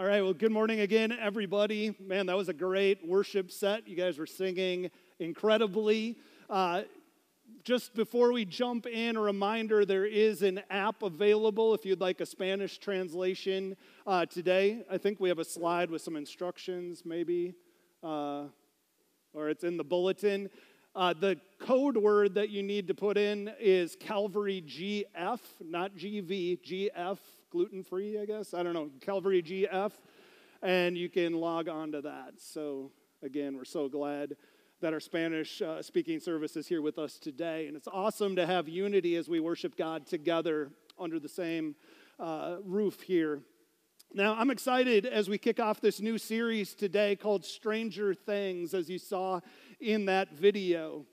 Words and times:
All 0.00 0.06
right, 0.06 0.22
well, 0.22 0.32
good 0.32 0.52
morning 0.52 0.78
again, 0.78 1.10
everybody. 1.10 1.92
Man, 1.98 2.26
that 2.26 2.36
was 2.36 2.48
a 2.48 2.52
great 2.52 3.04
worship 3.04 3.50
set. 3.50 3.88
You 3.88 3.96
guys 3.96 4.16
were 4.16 4.28
singing 4.28 4.92
incredibly. 5.18 6.18
Uh, 6.48 6.82
just 7.64 7.96
before 7.96 8.32
we 8.32 8.44
jump 8.44 8.86
in, 8.86 9.16
a 9.16 9.20
reminder 9.20 9.84
there 9.84 10.06
is 10.06 10.42
an 10.42 10.60
app 10.70 11.02
available 11.02 11.74
if 11.74 11.84
you'd 11.84 12.00
like 12.00 12.20
a 12.20 12.26
Spanish 12.26 12.78
translation 12.78 13.76
uh, 14.06 14.24
today. 14.24 14.84
I 14.88 14.98
think 14.98 15.18
we 15.18 15.30
have 15.30 15.40
a 15.40 15.44
slide 15.44 15.90
with 15.90 16.00
some 16.00 16.14
instructions, 16.14 17.02
maybe, 17.04 17.54
uh, 18.00 18.44
or 19.32 19.48
it's 19.48 19.64
in 19.64 19.76
the 19.76 19.82
bulletin. 19.82 20.48
Uh, 20.94 21.12
the 21.12 21.40
code 21.58 21.96
word 21.96 22.36
that 22.36 22.50
you 22.50 22.62
need 22.62 22.86
to 22.86 22.94
put 22.94 23.18
in 23.18 23.50
is 23.58 23.96
Calvary 23.98 24.62
GF, 24.64 25.40
not 25.60 25.96
GV, 25.96 26.60
GF 26.64 27.18
gluten 27.50 27.82
free, 27.82 28.18
I 28.18 28.26
guess. 28.26 28.52
I 28.52 28.62
don't 28.62 28.74
know, 28.74 28.90
Calvary 29.00 29.42
GF, 29.42 29.92
and 30.62 30.96
you 30.96 31.08
can 31.08 31.34
log 31.34 31.68
on 31.68 31.92
to 31.92 32.02
that. 32.02 32.34
So, 32.38 32.90
again, 33.22 33.56
we're 33.56 33.64
so 33.64 33.88
glad 33.88 34.36
that 34.80 34.92
our 34.92 35.00
Spanish 35.00 35.60
uh, 35.62 35.82
speaking 35.82 36.20
service 36.20 36.56
is 36.56 36.66
here 36.66 36.82
with 36.82 36.98
us 36.98 37.18
today. 37.18 37.66
And 37.66 37.76
it's 37.76 37.88
awesome 37.88 38.36
to 38.36 38.46
have 38.46 38.68
unity 38.68 39.16
as 39.16 39.28
we 39.28 39.40
worship 39.40 39.76
God 39.76 40.06
together 40.06 40.70
under 40.98 41.18
the 41.18 41.28
same 41.28 41.74
uh, 42.20 42.56
roof 42.64 43.00
here. 43.00 43.40
Now, 44.14 44.36
I'm 44.38 44.50
excited 44.50 45.04
as 45.04 45.28
we 45.28 45.36
kick 45.36 45.60
off 45.60 45.80
this 45.80 46.00
new 46.00 46.16
series 46.16 46.74
today 46.74 47.16
called 47.16 47.44
Stranger 47.44 48.14
Things, 48.14 48.72
as 48.72 48.88
you 48.88 48.98
saw 48.98 49.40
in 49.80 50.06
that 50.06 50.32
video. 50.32 51.04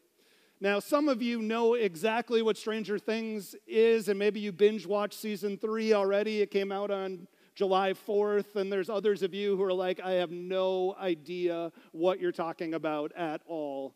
Now, 0.65 0.79
some 0.79 1.09
of 1.09 1.21
you 1.21 1.43
know 1.43 1.75
exactly 1.75 2.41
what 2.41 2.57
Stranger 2.57 2.97
Things 2.97 3.55
is, 3.67 4.09
and 4.09 4.17
maybe 4.17 4.39
you 4.39 4.51
binge 4.51 4.87
watched 4.87 5.19
season 5.19 5.59
three 5.59 5.93
already. 5.93 6.41
It 6.41 6.49
came 6.49 6.71
out 6.71 6.89
on 6.89 7.27
July 7.53 7.93
4th, 7.93 8.55
and 8.55 8.73
there's 8.73 8.89
others 8.89 9.21
of 9.21 9.31
you 9.31 9.55
who 9.55 9.61
are 9.61 9.71
like, 9.71 9.99
I 9.99 10.13
have 10.13 10.31
no 10.31 10.95
idea 10.99 11.71
what 11.91 12.19
you're 12.19 12.31
talking 12.31 12.73
about 12.73 13.11
at 13.15 13.41
all. 13.45 13.93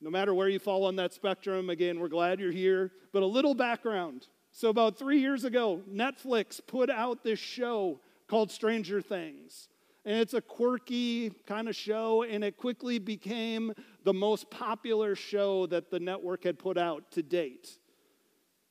No 0.00 0.08
matter 0.08 0.32
where 0.32 0.48
you 0.48 0.60
fall 0.60 0.84
on 0.84 0.94
that 0.94 1.12
spectrum, 1.12 1.68
again, 1.68 1.98
we're 1.98 2.06
glad 2.06 2.38
you're 2.38 2.52
here. 2.52 2.92
But 3.12 3.24
a 3.24 3.26
little 3.26 3.56
background. 3.56 4.28
So, 4.52 4.68
about 4.68 4.96
three 4.96 5.18
years 5.18 5.42
ago, 5.42 5.82
Netflix 5.92 6.60
put 6.64 6.90
out 6.90 7.24
this 7.24 7.40
show 7.40 7.98
called 8.28 8.52
Stranger 8.52 9.02
Things. 9.02 9.68
And 10.04 10.20
it's 10.20 10.34
a 10.34 10.40
quirky 10.40 11.32
kind 11.48 11.68
of 11.68 11.74
show, 11.74 12.22
and 12.22 12.44
it 12.44 12.56
quickly 12.56 13.00
became 13.00 13.74
the 14.06 14.14
most 14.14 14.48
popular 14.50 15.16
show 15.16 15.66
that 15.66 15.90
the 15.90 15.98
network 15.98 16.44
had 16.44 16.60
put 16.60 16.78
out 16.78 17.10
to 17.10 17.24
date. 17.24 17.68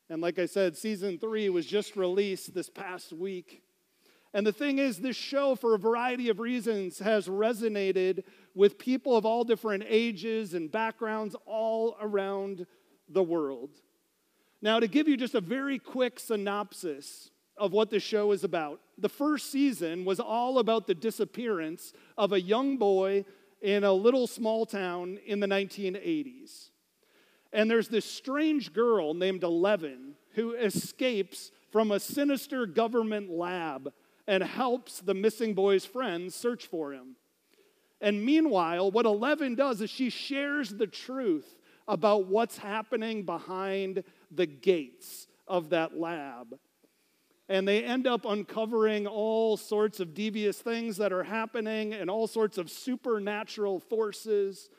And 0.09 0.22
like 0.22 0.39
I 0.39 0.45
said, 0.45 0.77
season 0.77 1.19
three 1.19 1.50
was 1.50 1.66
just 1.66 1.97
released 1.97 2.53
this 2.53 2.69
past 2.69 3.11
week. 3.11 3.61
And 4.33 4.47
the 4.47 4.53
thing 4.53 4.80
is, 4.80 5.00
this 5.00 5.17
show, 5.17 5.55
for 5.55 5.75
a 5.75 5.77
variety 5.77 6.30
of 6.30 6.39
reasons, 6.39 7.00
has 7.00 7.27
resonated 7.27 8.23
with 8.53 8.77
people 8.77 9.17
of 9.17 9.25
all 9.25 9.44
different 9.44 9.83
ages 9.89 10.53
and 10.53 10.72
backgrounds 10.72 11.36
all 11.45 11.97
around 11.99 12.66
the 13.09 13.23
world. 13.23 13.72
Now, 14.61 14.80
to 14.80 14.88
give 14.88 15.09
you 15.09 15.17
just 15.17 15.36
a 15.36 15.42
very 15.42 15.80
quick 15.80 16.17
synopsis 16.17 17.30
of 17.58 17.73
what 17.73 17.89
the 17.89 17.99
show 17.99 18.31
is 18.31 18.45
about, 18.45 18.80
the 18.97 19.09
first 19.09 19.52
season 19.52 20.05
was 20.05 20.22
all 20.22 20.59
about 20.59 20.88
the 20.88 20.95
disappearance 20.95 21.92
of 22.17 22.31
a 22.31 22.39
young 22.39 22.77
boy 22.77 23.25
in 23.66 23.83
a 23.83 23.91
little 23.91 24.27
small 24.27 24.63
town 24.67 25.17
in 25.25 25.39
the 25.39 25.47
1980s. 25.47 26.69
And 27.52 27.69
there's 27.69 27.88
this 27.88 28.05
strange 28.05 28.71
girl 28.73 29.16
named 29.16 29.44
Eleven 29.44 30.13
who 30.35 30.53
escapes 30.53 31.52
from 31.71 31.89
a 31.89 31.99
sinister 31.99 32.67
government 32.67 33.31
lab 33.31 33.91
and 34.27 34.43
helps 34.43 34.99
the 34.99 35.16
missing 35.16 35.55
boy's 35.55 35.83
friends 35.83 36.36
search 36.36 36.67
for 36.67 36.93
him. 36.93 37.16
And 37.99 38.23
meanwhile, 38.23 38.91
what 38.91 39.08
Eleven 39.08 39.55
does 39.55 39.81
is 39.81 39.89
she 39.89 40.11
shares 40.11 40.69
the 40.69 40.86
truth 40.86 41.58
about 41.88 42.27
what's 42.27 42.59
happening 42.59 43.23
behind 43.23 44.04
the 44.30 44.45
gates 44.45 45.25
of 45.48 45.71
that 45.71 45.98
lab 45.98 46.59
and 47.48 47.67
they 47.67 47.83
end 47.83 48.08
up 48.08 48.26
uncovering 48.26 49.06
all 49.06 49.56
sorts 49.56 50.00
of 50.00 50.14
devious 50.14 50.60
things 50.60 50.98
that 50.98 51.14
are 51.14 51.23
happening 51.23 51.94
and 51.94 52.10
all 52.10 52.28
sorts 52.28 52.58
of 52.58 52.70
supernatural 52.70 53.80
forces. 53.80 54.70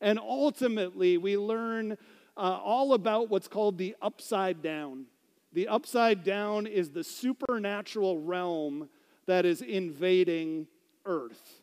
And 0.00 0.18
ultimately, 0.18 1.16
we 1.16 1.36
learn 1.36 1.92
uh, 2.36 2.40
all 2.40 2.94
about 2.94 3.30
what's 3.30 3.48
called 3.48 3.78
the 3.78 3.94
upside 4.02 4.62
down. 4.62 5.06
The 5.52 5.68
upside 5.68 6.24
down 6.24 6.66
is 6.66 6.90
the 6.90 7.04
supernatural 7.04 8.18
realm 8.20 8.88
that 9.26 9.44
is 9.44 9.62
invading 9.62 10.66
Earth. 11.04 11.57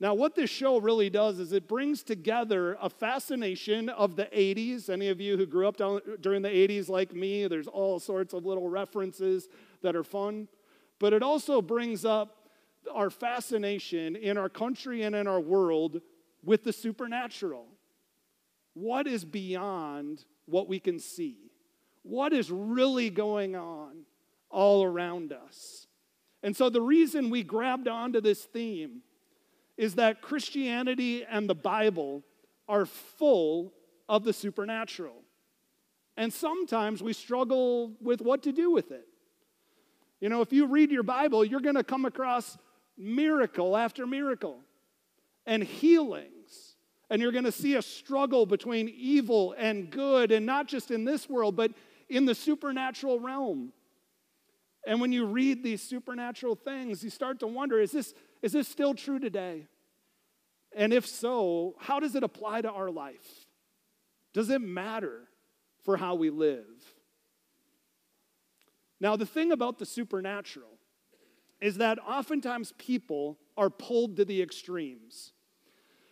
Now, 0.00 0.14
what 0.14 0.34
this 0.34 0.48
show 0.48 0.80
really 0.80 1.10
does 1.10 1.38
is 1.38 1.52
it 1.52 1.68
brings 1.68 2.02
together 2.02 2.78
a 2.80 2.88
fascination 2.88 3.90
of 3.90 4.16
the 4.16 4.24
80s. 4.34 4.88
Any 4.88 5.08
of 5.08 5.20
you 5.20 5.36
who 5.36 5.44
grew 5.44 5.68
up 5.68 5.76
down, 5.76 6.00
during 6.22 6.40
the 6.40 6.48
80s 6.48 6.88
like 6.88 7.14
me, 7.14 7.46
there's 7.46 7.66
all 7.66 8.00
sorts 8.00 8.32
of 8.32 8.46
little 8.46 8.70
references 8.70 9.46
that 9.82 9.94
are 9.94 10.02
fun. 10.02 10.48
But 10.98 11.12
it 11.12 11.22
also 11.22 11.60
brings 11.60 12.06
up 12.06 12.48
our 12.90 13.10
fascination 13.10 14.16
in 14.16 14.38
our 14.38 14.48
country 14.48 15.02
and 15.02 15.14
in 15.14 15.26
our 15.26 15.40
world 15.40 16.00
with 16.42 16.64
the 16.64 16.72
supernatural. 16.72 17.66
What 18.72 19.06
is 19.06 19.22
beyond 19.22 20.24
what 20.46 20.66
we 20.66 20.80
can 20.80 20.98
see? 20.98 21.50
What 22.02 22.32
is 22.32 22.50
really 22.50 23.10
going 23.10 23.54
on 23.54 24.04
all 24.48 24.82
around 24.82 25.34
us? 25.34 25.88
And 26.42 26.56
so, 26.56 26.70
the 26.70 26.80
reason 26.80 27.28
we 27.28 27.42
grabbed 27.42 27.86
onto 27.86 28.22
this 28.22 28.44
theme 28.44 29.02
is 29.80 29.94
that 29.94 30.20
Christianity 30.20 31.24
and 31.24 31.48
the 31.48 31.54
Bible 31.54 32.22
are 32.68 32.84
full 32.84 33.72
of 34.10 34.24
the 34.24 34.32
supernatural. 34.34 35.14
And 36.18 36.30
sometimes 36.30 37.02
we 37.02 37.14
struggle 37.14 37.94
with 37.98 38.20
what 38.20 38.42
to 38.42 38.52
do 38.52 38.70
with 38.70 38.90
it. 38.90 39.08
You 40.20 40.28
know, 40.28 40.42
if 40.42 40.52
you 40.52 40.66
read 40.66 40.90
your 40.90 41.02
Bible, 41.02 41.46
you're 41.46 41.62
going 41.62 41.76
to 41.76 41.82
come 41.82 42.04
across 42.04 42.58
miracle 42.98 43.74
after 43.74 44.06
miracle 44.06 44.58
and 45.46 45.62
healings. 45.62 46.76
And 47.08 47.22
you're 47.22 47.32
going 47.32 47.44
to 47.44 47.52
see 47.52 47.76
a 47.76 47.82
struggle 47.82 48.44
between 48.44 48.86
evil 48.94 49.54
and 49.56 49.88
good, 49.88 50.30
and 50.30 50.44
not 50.44 50.68
just 50.68 50.90
in 50.90 51.06
this 51.06 51.26
world, 51.26 51.56
but 51.56 51.72
in 52.10 52.26
the 52.26 52.34
supernatural 52.34 53.18
realm. 53.18 53.72
And 54.86 55.00
when 55.00 55.10
you 55.10 55.24
read 55.24 55.62
these 55.62 55.80
supernatural 55.80 56.54
things, 56.54 57.02
you 57.02 57.08
start 57.08 57.40
to 57.40 57.46
wonder 57.46 57.80
is 57.80 57.92
this, 57.92 58.12
is 58.42 58.52
this 58.52 58.68
still 58.68 58.94
true 58.94 59.18
today? 59.18 59.66
And 60.74 60.92
if 60.92 61.06
so, 61.06 61.74
how 61.78 62.00
does 62.00 62.14
it 62.14 62.22
apply 62.22 62.62
to 62.62 62.70
our 62.70 62.90
life? 62.90 63.46
Does 64.32 64.50
it 64.50 64.60
matter 64.60 65.22
for 65.84 65.96
how 65.96 66.14
we 66.14 66.30
live? 66.30 66.66
Now, 69.00 69.16
the 69.16 69.26
thing 69.26 69.50
about 69.50 69.78
the 69.78 69.86
supernatural 69.86 70.78
is 71.60 71.78
that 71.78 71.98
oftentimes 71.98 72.72
people 72.78 73.38
are 73.56 73.70
pulled 73.70 74.16
to 74.16 74.24
the 74.24 74.40
extremes. 74.42 75.32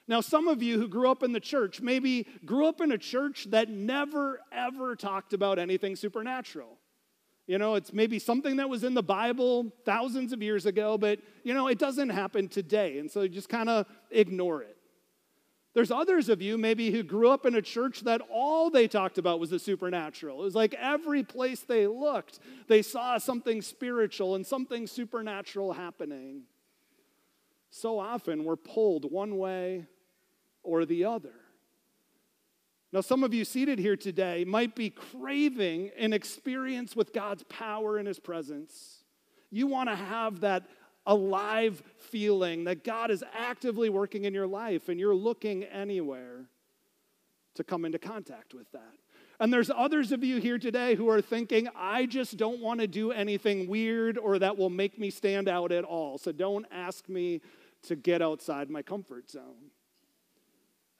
Now, 0.07 0.23
some 0.23 0.49
of 0.49 0.63
you 0.63 0.79
who 0.79 0.89
grew 0.89 1.11
up 1.11 1.23
in 1.23 1.33
the 1.33 1.41
church 1.41 1.83
maybe 1.83 2.27
grew 2.45 2.67
up 2.67 2.81
in 2.81 2.93
a 2.93 2.99
church 2.99 3.47
that 3.51 3.69
never, 3.69 4.41
ever 4.51 4.97
talked 4.97 5.35
about 5.35 5.59
anything 5.59 5.97
supernatural. 5.97 6.78
You 7.49 7.57
know, 7.57 7.77
it's 7.77 7.95
maybe 7.95 8.19
something 8.19 8.57
that 8.57 8.69
was 8.69 8.85
in 8.85 8.93
the 8.93 9.03
Bible 9.03 9.73
thousands 9.87 10.35
of 10.35 10.43
years 10.43 10.67
ago, 10.67 10.99
but, 10.99 11.19
you 11.45 11.55
know, 11.55 11.69
it 11.69 11.79
doesn't 11.79 12.11
happen 12.11 12.47
today. 12.47 12.99
And 12.99 13.11
so 13.11 13.23
you 13.23 13.31
just 13.31 13.49
kind 13.49 13.71
of 13.71 13.87
ignore 14.11 14.63
it. 14.63 14.77
There's 15.73 15.91
others 15.91 16.29
of 16.29 16.43
you 16.43 16.59
maybe 16.59 16.91
who 16.91 17.03
grew 17.03 17.31
up 17.31 17.47
in 17.47 17.55
a 17.55 17.63
church 17.63 18.03
that 18.03 18.21
all 18.31 18.69
they 18.69 18.87
talked 18.87 19.17
about 19.17 19.41
was 19.41 19.49
the 19.49 19.59
supernatural. 19.59 20.43
It 20.43 20.45
was 20.45 20.55
like 20.55 20.75
every 20.75 21.23
place 21.23 21.61
they 21.61 21.87
looked, 21.87 22.39
they 22.69 22.83
saw 22.83 23.17
something 23.17 23.63
spiritual 23.63 24.35
and 24.35 24.47
something 24.47 24.87
supernatural 24.87 25.73
happening. 25.73 26.43
So 27.71 27.99
often 27.99 28.45
we're 28.45 28.57
pulled 28.57 29.11
one 29.11 29.39
way 29.39 29.87
or 30.63 30.85
the 30.85 31.07
other. 31.07 31.33
Now, 32.93 33.03
some 33.03 33.23
of 33.23 33.35
you 33.35 33.45
seated 33.45 33.79
here 33.79 33.97
today 33.97 34.45
might 34.45 34.75
be 34.75 34.89
craving 34.89 35.91
an 35.99 36.13
experience 36.13 36.97
with 36.97 37.13
God's 37.13 37.43
power 37.45 37.99
and 37.99 38.09
His 38.09 38.19
presence. 38.19 39.05
You 39.51 39.67
want 39.67 39.91
to 39.91 39.95
have 39.95 40.41
that 40.41 40.65
alive 41.07 41.83
feeling 41.99 42.65
that 42.65 42.85
God 42.85 43.11
is 43.11 43.23
actively 43.35 43.91
working 43.91 44.25
in 44.25 44.33
your 44.33 44.47
life, 44.47 44.89
and 44.89 44.99
you're 44.99 45.15
looking 45.15 45.65
anywhere 45.65 46.47
to 47.55 47.65
come 47.65 47.85
into 47.85 47.99
contact 47.99 48.55
with 48.55 48.71
that. 48.73 48.95
And 49.41 49.53
there's 49.53 49.71
others 49.71 50.11
of 50.11 50.25
you 50.25 50.41
here 50.41 50.59
today 50.59 50.95
who 50.95 51.09
are 51.09 51.21
thinking, 51.21 51.69
I 51.77 52.07
just 52.07 52.37
don't 52.37 52.61
want 52.61 52.81
to 52.81 52.87
do 52.87 53.13
anything 53.13 53.69
weird 53.69 54.19
or 54.19 54.39
that 54.39 54.57
will 54.57 54.71
make 54.71 54.99
me 54.99 55.11
stand 55.11 55.49
out 55.49 55.71
at 55.71 55.85
all. 55.85 56.19
So 56.19 56.33
don't 56.33 56.67
ask 56.73 57.09
me 57.09 57.41
to 57.83 57.95
get 57.95 58.21
outside 58.21 58.69
my 58.69 58.83
comfort 58.83 59.31
zone. 59.31 59.71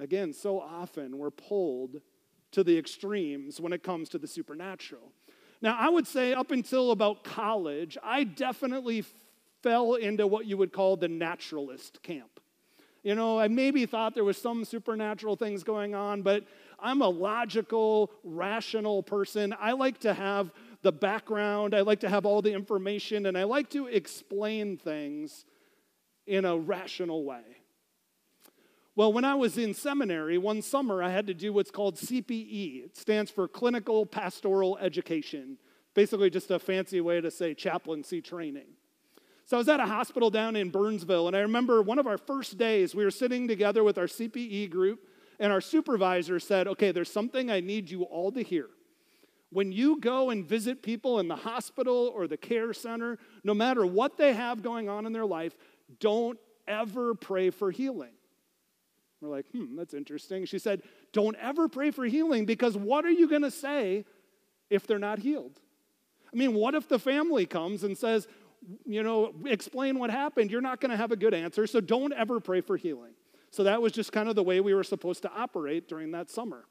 Again, 0.01 0.33
so 0.33 0.61
often 0.61 1.19
we're 1.19 1.31
pulled 1.31 2.01
to 2.53 2.65
the 2.65 2.79
extremes 2.79 3.61
when 3.61 3.73
it 3.73 3.83
comes 3.83 4.09
to 4.11 4.19
the 4.19 4.27
supernatural. 4.27 5.13
Now, 5.61 5.77
I 5.79 5.89
would 5.89 6.07
say 6.07 6.33
up 6.35 6.51
until 6.51 6.93
about 6.93 7.25
college, 7.25 7.99
I 8.03 8.25
definitely 8.25 9.05
fell 9.63 9.95
into 9.95 10.27
what 10.27 10.47
you 10.47 10.57
would 10.57 10.73
call 10.73 10.97
the 10.97 11.09
naturalist 11.09 12.03
camp. 12.03 12.41
You 13.03 13.15
know, 13.15 13.39
I 13.39 13.49
maybe 13.49 13.87
thought 13.87 14.15
there 14.15 14.25
was 14.25 14.37
some 14.37 14.65
supernatural 14.65 15.37
things 15.37 15.63
going 15.63 15.95
on, 15.95 16.23
but 16.23 16.45
I'm 16.79 17.03
a 17.03 17.09
logical, 17.09 18.11
rational 18.23 19.03
person. 19.03 19.55
I 19.59 19.73
like 19.73 19.99
to 20.01 20.15
have 20.15 20.53
the 20.83 20.93
background, 20.93 21.75
I 21.75 21.81
like 21.81 22.01
to 22.01 22.09
have 22.09 22.25
all 22.25 22.41
the 22.41 22.53
information, 22.53 23.27
and 23.27 23.37
I 23.37 23.45
like 23.45 23.69
to 23.71 23.87
explain 23.87 24.77
things 24.77 25.45
in 26.27 26.45
a 26.45 26.57
rational 26.57 27.25
way. 27.25 27.43
Well, 28.99 29.13
when 29.13 29.25
I 29.25 29.37
was 29.37 29.57
in 29.59 29.75
seminary, 29.75 30.39
one 30.39 30.61
summer 30.61 31.05
I 31.05 31.11
had 31.11 31.29
to 31.29 31.35
do 31.35 31.53
what's 31.53 31.71
called 31.71 31.95
CPE. 31.95 32.85
It 32.87 32.97
stands 32.97 33.31
for 33.31 33.47
Clinical 33.47 34.05
Pastoral 34.05 34.77
Education, 34.79 35.57
basically 35.95 36.31
just 36.31 36.51
a 36.51 36.59
fancy 36.59 37.01
way 37.01 37.21
to 37.21 37.31
say 37.31 37.55
chaplaincy 37.55 38.21
training. 38.21 38.67
So 39.45 39.57
I 39.57 39.59
was 39.59 39.69
at 39.69 39.79
a 39.79 39.87
hospital 39.87 40.31
down 40.31 40.57
in 40.57 40.71
Burnsville, 40.71 41.29
and 41.29 41.37
I 41.37 41.43
remember 41.43 41.81
one 41.81 42.01
of 42.01 42.09
our 42.09 42.19
first 42.19 42.59
days, 42.59 42.93
we 42.93 43.05
were 43.05 43.13
sitting 43.13 43.47
together 43.47 43.85
with 43.85 43.99
our 43.99 44.09
CPE 44.09 44.69
group, 44.69 44.99
and 45.39 45.53
our 45.53 45.61
supervisor 45.61 46.41
said, 46.41 46.67
Okay, 46.67 46.91
there's 46.91 47.09
something 47.09 47.53
I 47.53 47.61
need 47.61 47.93
you 47.93 48.03
all 48.03 48.33
to 48.33 48.43
hear. 48.43 48.67
When 49.51 49.71
you 49.71 50.01
go 50.01 50.31
and 50.31 50.45
visit 50.45 50.83
people 50.83 51.21
in 51.21 51.29
the 51.29 51.37
hospital 51.37 52.13
or 52.13 52.27
the 52.27 52.37
care 52.37 52.73
center, 52.73 53.21
no 53.45 53.55
matter 53.55 53.87
what 53.87 54.19
they 54.19 54.33
have 54.33 54.61
going 54.61 54.89
on 54.89 55.07
in 55.07 55.13
their 55.13 55.25
life, 55.25 55.57
don't 56.01 56.41
ever 56.67 57.15
pray 57.15 57.51
for 57.51 57.71
healing. 57.71 58.11
We're 59.21 59.29
like, 59.29 59.47
hmm, 59.51 59.77
that's 59.77 59.95
interesting. 59.95 60.45
She 60.45 60.59
said, 60.59 60.83
Don't 61.13 61.37
ever 61.41 61.69
pray 61.69 61.91
for 61.91 62.05
healing 62.05 62.45
because 62.45 62.77
what 62.77 63.05
are 63.05 63.11
you 63.11 63.29
going 63.29 63.43
to 63.43 63.51
say 63.51 64.05
if 64.71 64.87
they're 64.87 64.99
not 64.99 65.19
healed? 65.19 65.61
I 66.33 66.37
mean, 66.37 66.55
what 66.55 66.75
if 66.75 66.89
the 66.89 66.99
family 66.99 67.47
comes 67.47 67.85
and 67.85 67.97
says, 67.97 68.29
you 68.85 69.03
know, 69.03 69.33
explain 69.47 69.99
what 69.99 70.11
happened, 70.11 70.51
you're 70.51 70.61
not 70.61 70.81
going 70.81 70.91
to 70.91 70.97
have 70.97 71.13
a 71.13 71.17
good 71.17 71.35
answer. 71.35 71.67
So 71.67 71.81
don't 71.81 72.13
ever 72.13 72.41
pray 72.41 72.61
for 72.61 72.77
healing. 72.77 73.13
So 73.51 73.65
that 73.65 73.81
was 73.81 73.93
just 73.93 74.13
kind 74.13 74.29
of 74.29 74.35
the 74.35 74.43
way 74.43 74.61
we 74.61 74.75
were 74.75 74.85
supposed 74.85 75.23
to 75.23 75.33
operate 75.33 75.89
during 75.89 76.11
that 76.13 76.31
summer. 76.31 76.65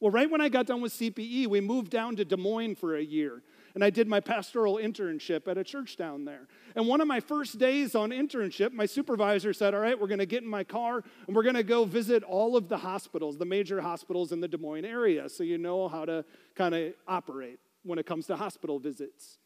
Well, 0.00 0.10
right 0.10 0.30
when 0.30 0.40
I 0.40 0.48
got 0.48 0.66
done 0.66 0.80
with 0.80 0.92
CPE, 0.92 1.46
we 1.46 1.60
moved 1.60 1.90
down 1.90 2.16
to 2.16 2.24
Des 2.24 2.36
Moines 2.36 2.74
for 2.74 2.96
a 2.96 3.02
year. 3.02 3.42
And 3.74 3.82
I 3.82 3.90
did 3.90 4.06
my 4.06 4.20
pastoral 4.20 4.76
internship 4.76 5.48
at 5.48 5.58
a 5.58 5.64
church 5.64 5.96
down 5.96 6.24
there. 6.24 6.46
And 6.76 6.86
one 6.86 7.00
of 7.00 7.08
my 7.08 7.18
first 7.18 7.58
days 7.58 7.96
on 7.96 8.10
internship, 8.10 8.72
my 8.72 8.86
supervisor 8.86 9.52
said, 9.52 9.74
All 9.74 9.80
right, 9.80 9.98
we're 9.98 10.06
going 10.06 10.20
to 10.20 10.26
get 10.26 10.44
in 10.44 10.48
my 10.48 10.62
car 10.62 11.02
and 11.26 11.34
we're 11.34 11.42
going 11.42 11.56
to 11.56 11.64
go 11.64 11.84
visit 11.84 12.22
all 12.22 12.56
of 12.56 12.68
the 12.68 12.78
hospitals, 12.78 13.36
the 13.36 13.44
major 13.44 13.80
hospitals 13.80 14.30
in 14.30 14.40
the 14.40 14.46
Des 14.46 14.58
Moines 14.58 14.84
area, 14.84 15.28
so 15.28 15.42
you 15.42 15.58
know 15.58 15.88
how 15.88 16.04
to 16.04 16.24
kind 16.54 16.74
of 16.74 16.92
operate 17.08 17.58
when 17.82 17.98
it 17.98 18.06
comes 18.06 18.26
to 18.28 18.36
hospital 18.36 18.78
visits. 18.78 19.38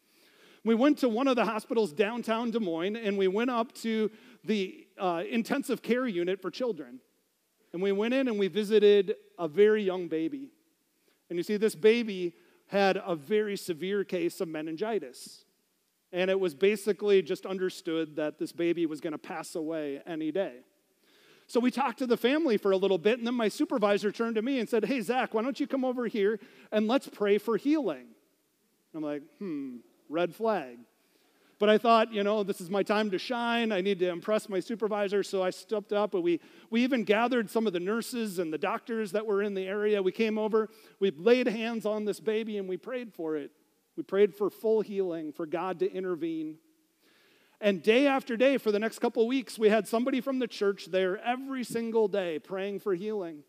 We 0.64 0.75
went 0.75 0.98
to 0.98 1.08
one 1.08 1.28
of 1.28 1.36
the 1.36 1.46
hospitals 1.46 1.94
downtown 1.94 2.50
Des 2.50 2.60
Moines 2.60 2.96
and 2.96 3.16
we 3.16 3.28
went 3.28 3.48
up 3.50 3.72
to 3.76 4.10
the 4.44 4.86
uh, 4.98 5.22
intensive 5.30 5.80
care 5.80 6.06
unit 6.06 6.42
for 6.42 6.50
children. 6.50 7.00
And 7.72 7.80
we 7.80 7.92
went 7.92 8.12
in 8.12 8.28
and 8.28 8.38
we 8.38 8.48
visited 8.48 9.14
a 9.38 9.48
very 9.48 9.82
young 9.82 10.08
baby. 10.08 10.50
And 11.30 11.36
you 11.36 11.42
see, 11.42 11.56
this 11.56 11.75
baby 11.75 12.34
had 12.68 13.00
a 13.04 13.14
very 13.14 13.56
severe 13.56 14.04
case 14.04 14.40
of 14.40 14.48
meningitis. 14.48 15.44
And 16.12 16.30
it 16.30 16.40
was 16.40 16.54
basically 16.54 17.20
just 17.22 17.44
understood 17.44 18.16
that 18.16 18.38
this 18.38 18.52
baby 18.52 18.86
was 18.86 19.00
going 19.00 19.12
to 19.12 19.18
pass 19.18 19.54
away 19.54 20.00
any 20.06 20.30
day. 20.32 20.60
So 21.46 21.60
we 21.60 21.70
talked 21.70 21.98
to 21.98 22.06
the 22.06 22.16
family 22.16 22.58
for 22.58 22.72
a 22.72 22.76
little 22.76 22.98
bit, 22.98 23.18
and 23.18 23.26
then 23.26 23.34
my 23.34 23.48
supervisor 23.48 24.12
turned 24.12 24.36
to 24.36 24.42
me 24.42 24.58
and 24.58 24.68
said, 24.68 24.84
Hey, 24.84 25.00
Zach, 25.00 25.32
why 25.32 25.42
don't 25.42 25.58
you 25.58 25.66
come 25.66 25.84
over 25.84 26.06
here 26.06 26.38
and 26.70 26.86
let's 26.86 27.08
pray 27.08 27.38
for 27.38 27.56
healing? 27.56 28.06
I'm 28.94 29.02
like, 29.02 29.22
hmm, 29.38 29.76
red 30.08 30.34
flag. 30.34 30.78
But 31.58 31.69
I 31.69 31.78
thought, 31.78 32.12
you 32.12 32.22
know, 32.22 32.44
this 32.44 32.60
is 32.60 32.70
my 32.70 32.84
time 32.84 33.10
to 33.10 33.19
shine. 33.19 33.72
I 33.72 33.81
need 33.81 33.99
to 33.99 34.08
impress 34.08 34.49
my 34.49 34.60
supervisor. 34.60 35.25
So 35.25 35.43
I 35.43 35.50
stepped 35.50 35.93
up 35.93 36.14
and 36.14 36.22
we, 36.22 36.40
we 36.70 36.84
even 36.84 37.02
gathered 37.02 37.50
some 37.50 37.66
of 37.66 37.72
the 37.72 37.81
nurses 37.81 38.38
and 38.38 38.52
the 38.52 38.58
doctors 38.58 39.10
that 39.12 39.26
were 39.26 39.43
in 39.43 39.55
the 39.55 39.66
area. 39.66 40.00
We 40.00 40.12
came 40.12 40.38
over, 40.38 40.69
we 41.00 41.10
laid 41.10 41.49
hands 41.49 41.84
on 41.84 42.05
this 42.05 42.20
baby 42.20 42.58
and 42.58 42.69
we 42.69 42.76
prayed 42.76 43.12
for 43.12 43.37
it. 43.37 43.50
We 43.96 44.05
prayed 44.05 44.37
for 44.37 44.50
full 44.50 44.82
healing, 44.82 45.32
for 45.32 45.46
God 45.46 45.81
to 45.81 45.93
intervene. 45.93 46.58
And 47.61 47.82
day 47.82 48.06
after 48.06 48.37
day, 48.37 48.56
for 48.58 48.70
the 48.70 48.78
next 48.78 49.00
couple 49.00 49.26
weeks, 49.26 49.58
we 49.58 49.69
had 49.69 49.88
somebody 49.88 50.20
from 50.20 50.38
the 50.38 50.46
church 50.46 50.87
there 50.87 51.19
every 51.19 51.64
single 51.64 52.06
day 52.06 52.38
praying 52.38 52.78
for 52.78 52.94
healing. 52.94 53.43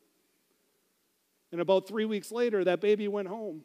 And 1.51 1.61
about 1.61 1.87
three 1.87 2.05
weeks 2.05 2.31
later, 2.31 2.63
that 2.63 2.81
baby 2.81 3.07
went 3.07 3.27
home. 3.27 3.61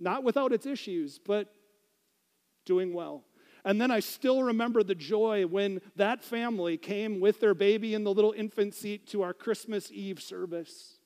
Not 0.00 0.24
without 0.24 0.52
its 0.52 0.66
issues, 0.66 1.20
but 1.24 1.54
doing 2.64 2.92
well. 2.92 3.22
And 3.64 3.80
then 3.80 3.90
I 3.90 4.00
still 4.00 4.42
remember 4.42 4.82
the 4.82 4.94
joy 4.94 5.46
when 5.46 5.80
that 5.96 6.22
family 6.22 6.76
came 6.76 7.18
with 7.18 7.40
their 7.40 7.54
baby 7.54 7.94
in 7.94 8.04
the 8.04 8.12
little 8.12 8.34
infant 8.36 8.74
seat 8.74 9.06
to 9.08 9.22
our 9.22 9.32
Christmas 9.32 9.90
Eve 9.90 10.20
service. 10.20 10.98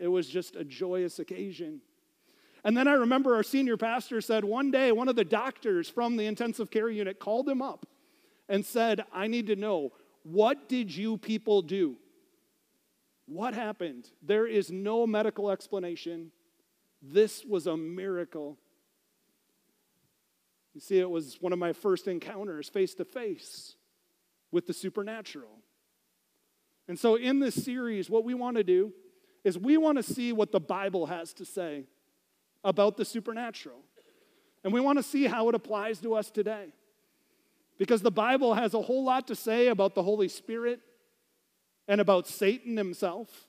It 0.00 0.08
was 0.08 0.28
just 0.28 0.54
a 0.54 0.64
joyous 0.64 1.18
occasion. 1.18 1.80
And 2.64 2.76
then 2.76 2.86
I 2.86 2.92
remember 2.92 3.34
our 3.34 3.42
senior 3.42 3.76
pastor 3.76 4.20
said 4.20 4.44
one 4.44 4.70
day, 4.70 4.92
one 4.92 5.08
of 5.08 5.16
the 5.16 5.24
doctors 5.24 5.88
from 5.88 6.16
the 6.16 6.26
intensive 6.26 6.70
care 6.70 6.88
unit 6.88 7.18
called 7.18 7.48
him 7.48 7.62
up 7.62 7.86
and 8.48 8.64
said, 8.64 9.04
I 9.12 9.26
need 9.26 9.48
to 9.48 9.56
know, 9.56 9.92
what 10.22 10.68
did 10.68 10.94
you 10.94 11.18
people 11.18 11.62
do? 11.62 11.96
What 13.26 13.54
happened? 13.54 14.08
There 14.22 14.46
is 14.46 14.70
no 14.70 15.06
medical 15.06 15.50
explanation. 15.50 16.32
This 17.02 17.44
was 17.44 17.66
a 17.66 17.76
miracle. 17.76 18.58
You 20.74 20.80
see, 20.80 20.98
it 20.98 21.10
was 21.10 21.38
one 21.40 21.52
of 21.52 21.58
my 21.58 21.72
first 21.72 22.06
encounters 22.06 22.68
face 22.68 22.94
to 22.94 23.04
face 23.04 23.74
with 24.50 24.66
the 24.66 24.72
supernatural. 24.72 25.50
And 26.86 26.98
so, 26.98 27.16
in 27.16 27.40
this 27.40 27.54
series, 27.54 28.08
what 28.08 28.24
we 28.24 28.34
want 28.34 28.56
to 28.56 28.64
do 28.64 28.92
is 29.44 29.58
we 29.58 29.76
want 29.76 29.96
to 29.98 30.02
see 30.02 30.32
what 30.32 30.52
the 30.52 30.60
Bible 30.60 31.06
has 31.06 31.32
to 31.34 31.44
say 31.44 31.84
about 32.64 32.96
the 32.96 33.04
supernatural. 33.04 33.80
And 34.64 34.72
we 34.72 34.80
want 34.80 34.98
to 34.98 35.02
see 35.02 35.26
how 35.26 35.48
it 35.48 35.54
applies 35.54 35.98
to 36.00 36.14
us 36.14 36.30
today. 36.30 36.72
Because 37.78 38.02
the 38.02 38.10
Bible 38.10 38.54
has 38.54 38.74
a 38.74 38.82
whole 38.82 39.04
lot 39.04 39.28
to 39.28 39.36
say 39.36 39.68
about 39.68 39.94
the 39.94 40.02
Holy 40.02 40.28
Spirit 40.28 40.80
and 41.86 42.00
about 42.00 42.26
Satan 42.26 42.76
himself, 42.76 43.46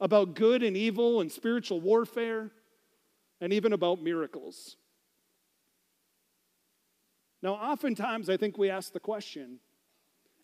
about 0.00 0.34
good 0.34 0.62
and 0.62 0.76
evil 0.76 1.20
and 1.20 1.30
spiritual 1.32 1.80
warfare, 1.80 2.50
and 3.40 3.52
even 3.52 3.72
about 3.72 4.02
miracles. 4.02 4.76
Now, 7.42 7.54
oftentimes 7.54 8.28
I 8.28 8.36
think 8.36 8.58
we 8.58 8.70
ask 8.70 8.92
the 8.92 9.00
question 9.00 9.60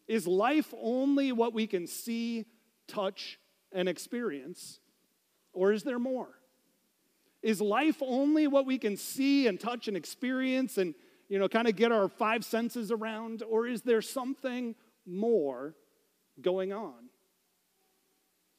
is 0.07 0.26
life 0.26 0.73
only 0.81 1.33
what 1.33 1.53
we 1.53 1.67
can 1.67 1.87
see, 1.87 2.47
touch, 2.87 3.38
and 3.73 3.88
experience? 3.88 4.79
Or 5.53 5.73
is 5.73 5.83
there 5.83 5.99
more? 5.99 6.29
Is 7.43 7.61
life 7.61 7.97
only 8.00 8.47
what 8.47 8.67
we 8.67 8.79
can 8.79 8.97
see 8.97 9.47
and 9.47 9.59
touch 9.59 9.88
and 9.88 9.97
experience 9.97 10.79
and, 10.79 10.95
you 11.29 11.38
know, 11.38 11.49
kind 11.49 11.69
of 11.69 11.76
get 11.76 11.93
our 11.93 12.09
five 12.09 12.45
senses 12.45 12.93
around? 12.93 13.43
Or 13.43 13.67
is 13.67 13.83
there 13.83 14.03
something 14.03 14.75
more 15.05 15.75
going 16.41 16.73
on? 16.73 17.11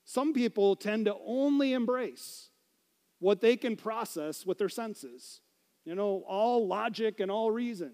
Some 0.04 0.34
people 0.34 0.76
tend 0.76 1.06
to 1.06 1.16
only 1.26 1.74
embrace 1.74 2.50
what 3.20 3.42
they 3.42 3.58
can 3.58 3.76
process 3.76 4.46
with 4.46 4.58
their 4.58 4.70
senses, 4.70 5.42
you 5.84 5.96
know, 5.96 6.24
all 6.28 6.68
logic 6.68 7.20
and 7.20 7.32
all 7.32 7.52
reason. 7.52 7.92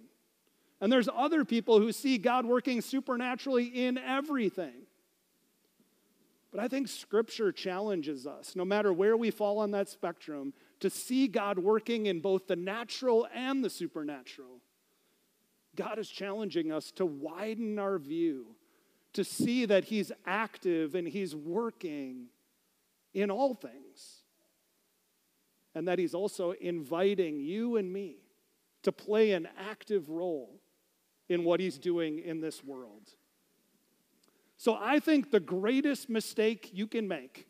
And 0.84 0.92
there's 0.92 1.08
other 1.16 1.46
people 1.46 1.80
who 1.80 1.94
see 1.94 2.18
God 2.18 2.46
working 2.46 2.82
supernaturally 2.82 3.68
in 3.68 3.98
everything. 3.98 4.82
But 6.52 6.60
I 6.60 6.68
think 6.68 6.90
Scripture 6.90 7.54
challenges 7.54 8.28
us, 8.28 8.54
no 8.54 8.66
matter 8.66 8.92
where 8.92 9.16
we 9.16 9.32
fall 9.32 9.60
on 9.60 9.72
that 9.72 9.88
spectrum, 9.88 10.54
to 10.82 10.90
see 10.90 11.30
God 11.30 11.58
working 11.58 12.08
in 12.08 12.20
both 12.20 12.48
the 12.48 12.58
natural 12.58 13.30
and 13.34 13.64
the 13.64 13.70
supernatural. 13.70 14.60
God 15.78 16.00
is 16.00 16.10
challenging 16.10 16.70
us 16.70 16.92
to 16.98 17.06
widen 17.06 17.80
our 17.80 17.98
view, 17.98 18.48
to 19.14 19.24
see 19.24 19.64
that 19.64 19.86
He's 19.86 20.12
active 20.26 20.96
and 20.96 21.08
He's 21.08 21.34
working 21.34 22.26
in 23.14 23.32
all 23.32 23.54
things, 23.54 24.24
and 25.74 25.88
that 25.88 25.98
He's 25.98 26.14
also 26.14 26.52
inviting 26.52 27.40
you 27.40 27.78
and 27.78 27.94
me 27.94 28.18
to 28.82 28.92
play 28.92 29.32
an 29.32 29.48
active 29.58 30.10
role 30.10 30.60
in 31.34 31.44
what 31.44 31.60
he's 31.60 31.78
doing 31.78 32.20
in 32.20 32.40
this 32.40 32.64
world. 32.64 33.10
So 34.56 34.78
I 34.80 35.00
think 35.00 35.32
the 35.32 35.40
greatest 35.40 36.10
mistake 36.10 36.70
you 36.74 36.88
can 36.88 37.08
make 37.08 37.48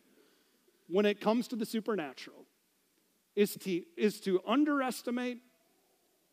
when 0.87 1.05
it 1.05 1.21
comes 1.21 1.47
to 1.49 1.55
the 1.55 1.65
supernatural 1.65 2.45
is 3.35 3.55
to, 3.57 3.83
is 3.97 4.19
to 4.21 4.41
underestimate 4.47 5.39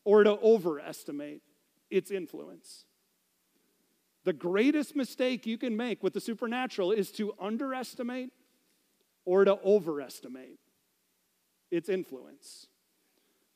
or 0.03 0.23
to 0.23 0.39
overestimate 0.39 1.41
its 1.89 2.09
influence. 2.09 2.85
The 4.23 4.33
greatest 4.33 4.95
mistake 4.95 5.45
you 5.45 5.57
can 5.57 5.75
make 5.75 6.03
with 6.03 6.13
the 6.13 6.21
supernatural 6.21 6.91
is 6.91 7.11
to 7.13 7.33
underestimate 7.39 8.31
or 9.25 9.45
to 9.45 9.59
overestimate 9.63 10.59
its 11.69 11.89
influence. 11.89 12.67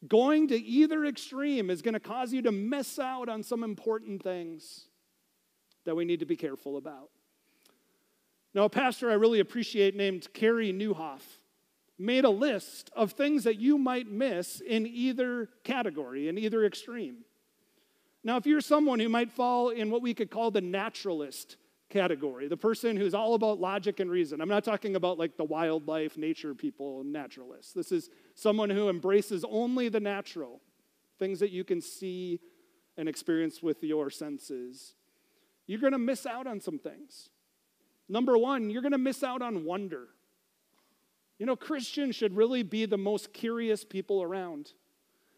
Going 0.08 0.48
to 0.50 0.58
either 0.58 1.06
extreme 1.06 1.70
is 1.70 1.82
going 1.82 1.94
to 1.94 2.00
cause 2.00 2.34
you 2.34 2.42
to 2.44 2.52
miss 2.52 3.00
out 3.00 3.30
on 3.30 3.44
some 3.44 3.64
important 3.64 4.22
things 4.22 4.88
that 5.86 5.96
we 5.96 6.06
need 6.06 6.20
to 6.20 6.26
be 6.26 6.36
careful 6.36 6.78
about. 6.78 7.10
Now, 8.54 8.66
a 8.66 8.70
pastor 8.70 9.10
I 9.10 9.16
really 9.16 9.40
appreciate 9.40 9.96
named 9.96 10.32
Carey 10.34 10.72
Nieuwhof 10.72 11.22
made 11.98 12.26
a 12.26 12.30
list 12.30 12.90
of 12.96 13.12
things 13.12 13.44
that 13.46 13.58
you 13.58 13.78
might 13.78 14.10
miss 14.10 14.62
in 14.62 14.86
either 14.86 15.50
category, 15.64 16.28
in 16.28 16.38
either 16.38 16.66
extreme. 16.66 17.18
Now, 18.24 18.38
if 18.38 18.46
you're 18.46 18.62
someone 18.62 19.00
who 19.00 19.10
might 19.10 19.32
fall 19.32 19.70
in 19.70 19.92
what 19.92 20.02
we 20.02 20.14
could 20.14 20.32
call 20.32 20.52
the 20.52 20.62
naturalist 20.62 21.58
category, 21.96 22.50
the 22.50 22.58
person 22.58 22.98
who's 22.98 23.14
all 23.14 23.36
about 23.36 23.62
logic 23.62 24.02
and 24.02 24.12
reason, 24.12 24.42
I'm 24.42 24.50
not 24.50 24.66
talking 24.66 24.98
about 24.98 25.18
like 25.18 25.38
the 25.38 25.46
wildlife, 25.46 26.18
nature 26.18 26.54
people, 26.54 27.06
naturalists. 27.06 27.72
This 27.72 27.90
is 27.94 28.10
someone 28.34 28.70
who 28.70 28.90
embraces 28.90 29.46
only 29.50 29.88
the 29.88 30.02
natural, 30.02 30.60
things 31.20 31.40
that 31.40 31.52
you 31.52 31.64
can 31.64 31.80
see 31.80 32.42
and 32.98 33.08
experience 33.08 33.64
with 33.64 33.82
your 33.82 34.10
senses. 34.10 34.94
You're 35.68 35.80
going 35.80 35.94
to 35.94 35.98
miss 35.98 36.26
out 36.26 36.48
on 36.48 36.60
some 36.60 36.80
things. 36.80 37.30
Number 38.10 38.38
one, 38.38 38.70
you're 38.70 38.82
going 38.82 38.92
to 38.92 38.98
miss 38.98 39.24
out 39.24 39.42
on 39.42 39.64
wonder. 39.64 40.10
You 41.40 41.46
know, 41.46 41.56
Christians 41.56 42.14
should 42.18 42.36
really 42.36 42.62
be 42.62 42.86
the 42.86 42.98
most 42.98 43.32
curious 43.32 43.86
people 43.86 44.22
around. 44.22 44.74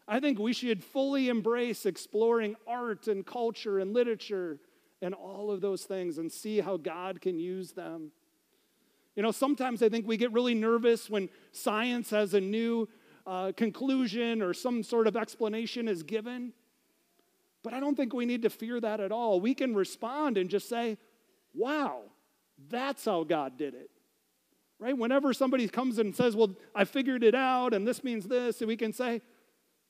I 0.08 0.18
think 0.18 0.40
we 0.40 0.52
should 0.52 0.82
fully 0.82 1.28
embrace 1.28 1.86
exploring 1.86 2.56
art 2.66 3.06
and 3.06 3.24
culture 3.24 3.78
and 3.78 3.94
literature 3.94 4.58
and 5.00 5.14
all 5.14 5.50
of 5.50 5.60
those 5.60 5.84
things 5.84 6.18
and 6.18 6.30
see 6.30 6.60
how 6.60 6.76
God 6.76 7.20
can 7.20 7.38
use 7.38 7.72
them. 7.72 8.10
You 9.16 9.22
know, 9.22 9.32
sometimes 9.32 9.82
I 9.82 9.88
think 9.88 10.06
we 10.06 10.16
get 10.16 10.32
really 10.32 10.54
nervous 10.54 11.10
when 11.10 11.28
science 11.52 12.10
has 12.10 12.34
a 12.34 12.40
new 12.40 12.88
uh, 13.26 13.52
conclusion 13.56 14.42
or 14.42 14.54
some 14.54 14.82
sort 14.82 15.06
of 15.06 15.16
explanation 15.16 15.88
is 15.88 16.02
given. 16.02 16.52
But 17.62 17.74
I 17.74 17.80
don't 17.80 17.96
think 17.96 18.12
we 18.12 18.26
need 18.26 18.42
to 18.42 18.50
fear 18.50 18.80
that 18.80 19.00
at 19.00 19.12
all. 19.12 19.40
We 19.40 19.54
can 19.54 19.74
respond 19.74 20.38
and 20.38 20.48
just 20.48 20.68
say, 20.68 20.98
wow, 21.54 22.02
that's 22.68 23.04
how 23.04 23.24
God 23.24 23.56
did 23.56 23.74
it 23.74 23.90
right? 24.78 24.96
Whenever 24.96 25.32
somebody 25.32 25.68
comes 25.68 25.98
and 25.98 26.14
says, 26.14 26.36
Well, 26.36 26.54
I 26.74 26.84
figured 26.84 27.24
it 27.24 27.34
out 27.34 27.74
and 27.74 27.86
this 27.86 28.04
means 28.04 28.26
this, 28.26 28.60
and 28.60 28.68
we 28.68 28.76
can 28.76 28.92
say, 28.92 29.22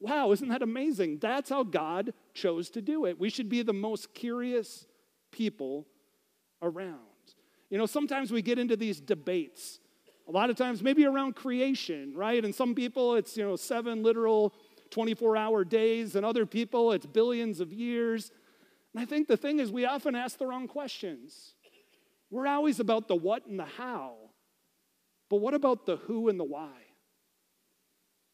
Wow, 0.01 0.31
isn't 0.33 0.49
that 0.49 0.63
amazing? 0.63 1.19
That's 1.19 1.51
how 1.51 1.65
God 1.65 2.15
chose 2.33 2.71
to 2.71 2.81
do 2.81 3.05
it. 3.05 3.19
We 3.19 3.31
should 3.31 3.49
be 3.49 3.63
the 3.63 3.73
most 3.73 4.15
curious 4.15 4.87
people 5.31 5.87
around. 6.63 6.99
You 7.71 7.79
know, 7.79 7.87
sometimes 7.87 8.31
we 8.31 8.43
get 8.43 8.59
into 8.59 8.77
these 8.77 9.01
debates. 9.01 9.81
A 10.27 10.31
lot 10.31 10.51
of 10.51 10.57
times, 10.57 10.83
maybe 10.83 11.05
around 11.07 11.37
creation, 11.37 12.15
right? 12.15 12.45
And 12.45 12.55
some 12.55 12.75
people, 12.75 13.15
it's, 13.15 13.37
you 13.37 13.45
know, 13.45 13.57
seven 13.57 14.03
literal 14.03 14.55
24 14.91 15.37
hour 15.37 15.65
days, 15.65 16.17
and 16.17 16.25
other 16.25 16.47
people, 16.47 16.93
it's 16.93 17.07
billions 17.07 17.61
of 17.61 17.73
years. 17.73 18.31
And 18.95 19.03
I 19.03 19.07
think 19.07 19.29
the 19.29 19.37
thing 19.37 19.59
is, 19.59 19.71
we 19.71 19.85
often 19.85 20.15
ask 20.15 20.39
the 20.39 20.47
wrong 20.47 20.67
questions. 20.67 21.55
We're 22.31 22.47
always 22.47 22.81
about 22.81 23.09
the 23.09 23.17
what 23.17 23.47
and 23.47 23.59
the 23.59 23.65
how. 23.65 24.17
But 25.31 25.37
what 25.37 25.55
about 25.55 25.87
the 25.87 25.97
who 25.97 26.29
and 26.29 26.39
the 26.41 26.45
why? 26.45 26.71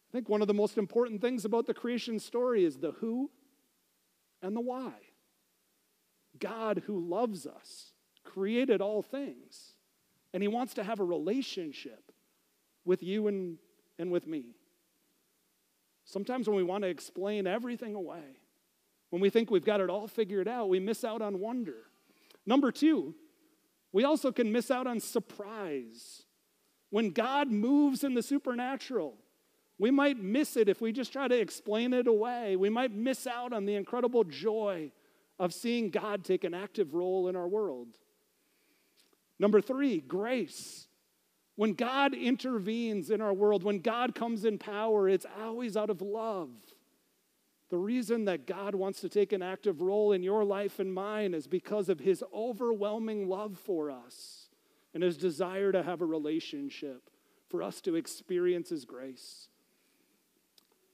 I 0.09 0.13
think 0.13 0.29
one 0.29 0.43
of 0.43 0.49
the 0.49 0.55
most 0.55 0.79
important 0.79 1.21
things 1.21 1.45
about 1.45 1.67
the 1.67 1.75
creation 1.75 2.21
story 2.21 2.65
is 2.65 2.79
the 2.79 2.93
who 2.93 3.31
and 4.43 4.55
the 4.55 4.61
why. 4.61 4.93
God, 6.39 6.83
who 6.87 7.09
loves 7.09 7.47
us, 7.47 7.93
created 8.25 8.81
all 8.81 9.03
things, 9.03 9.75
and 10.33 10.43
He 10.43 10.49
wants 10.49 10.75
to 10.75 10.85
have 10.85 11.01
a 11.01 11.05
relationship 11.05 12.13
with 12.85 13.03
you 13.03 13.29
and, 13.29 13.59
and 13.99 14.11
with 14.11 14.27
me. 14.27 14.57
Sometimes 16.05 16.49
when 16.49 16.57
we 16.57 16.63
want 16.63 16.83
to 16.83 16.89
explain 16.89 17.47
everything 17.47 17.95
away, 17.95 18.39
when 19.11 19.23
we 19.23 19.31
think 19.31 19.51
we've 19.51 19.65
got 19.65 19.81
it 19.81 19.91
all 19.91 20.07
figured 20.07 20.49
out, 20.49 20.69
we 20.69 20.81
miss 20.81 21.05
out 21.05 21.23
on 21.23 21.41
wonder. 21.41 21.85
Number 22.47 22.71
two, 22.73 23.15
we 23.93 24.05
also 24.05 24.33
can 24.33 24.53
miss 24.53 24.71
out 24.71 24.87
on 24.87 25.01
surprise. 25.01 26.25
When 26.91 27.11
God 27.11 27.51
moves 27.51 28.05
in 28.05 28.15
the 28.15 28.23
supernatural, 28.23 29.15
we 29.79 29.91
might 29.91 30.19
miss 30.19 30.57
it 30.57 30.69
if 30.69 30.81
we 30.81 30.93
just 30.93 31.13
try 31.13 31.29
to 31.29 31.39
explain 31.39 31.93
it 31.93 32.07
away. 32.07 32.57
We 32.57 32.71
might 32.71 32.93
miss 32.93 33.27
out 33.27 33.53
on 33.53 33.65
the 33.65 33.77
incredible 33.77 34.25
joy 34.25 34.93
of 35.39 35.53
seeing 35.53 35.91
God 35.91 36.25
take 36.25 36.45
an 36.45 36.55
active 36.55 36.95
role 36.95 37.29
in 37.29 37.37
our 37.37 37.49
world. 37.49 37.89
Number 39.39 39.61
three, 39.61 40.01
grace. 40.01 40.87
When 41.57 41.75
God 41.75 42.15
intervenes 42.15 43.11
in 43.11 43.21
our 43.21 43.33
world, 43.33 43.63
when 43.63 43.79
God 43.79 44.15
comes 44.15 44.45
in 44.45 44.59
power, 44.59 45.09
it's 45.09 45.27
always 45.41 45.77
out 45.77 45.91
of 45.91 46.03
love. 46.03 46.51
The 47.71 47.79
reason 47.79 48.25
that 48.27 48.47
God 48.47 48.75
wants 48.75 49.01
to 49.01 49.09
take 49.09 49.33
an 49.33 49.43
active 49.43 49.81
role 49.81 50.13
in 50.13 50.23
your 50.23 50.45
life 50.45 50.79
and 50.79 50.93
mine 50.93 51.35
is 51.35 51.47
because 51.47 51.89
of 51.89 52.01
his 52.01 52.23
overwhelming 52.33 53.29
love 53.29 53.59
for 53.59 53.91
us 53.91 54.49
and 54.93 55.03
his 55.03 55.17
desire 55.17 55.73
to 55.73 55.83
have 55.83 56.01
a 56.01 56.07
relationship, 56.07 57.11
for 57.49 57.63
us 57.63 57.81
to 57.83 57.97
experience 57.97 58.69
his 58.69 58.85
grace. 58.85 59.49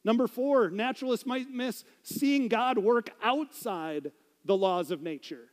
Number 0.05 0.27
four, 0.27 0.71
naturalists 0.71 1.27
might 1.27 1.51
miss 1.51 1.85
seeing 2.03 2.49
God 2.49 2.79
work 2.79 3.11
outside 3.23 4.13
the 4.45 4.57
laws 4.57 4.91
of 4.91 5.03
nature. 5.03 5.49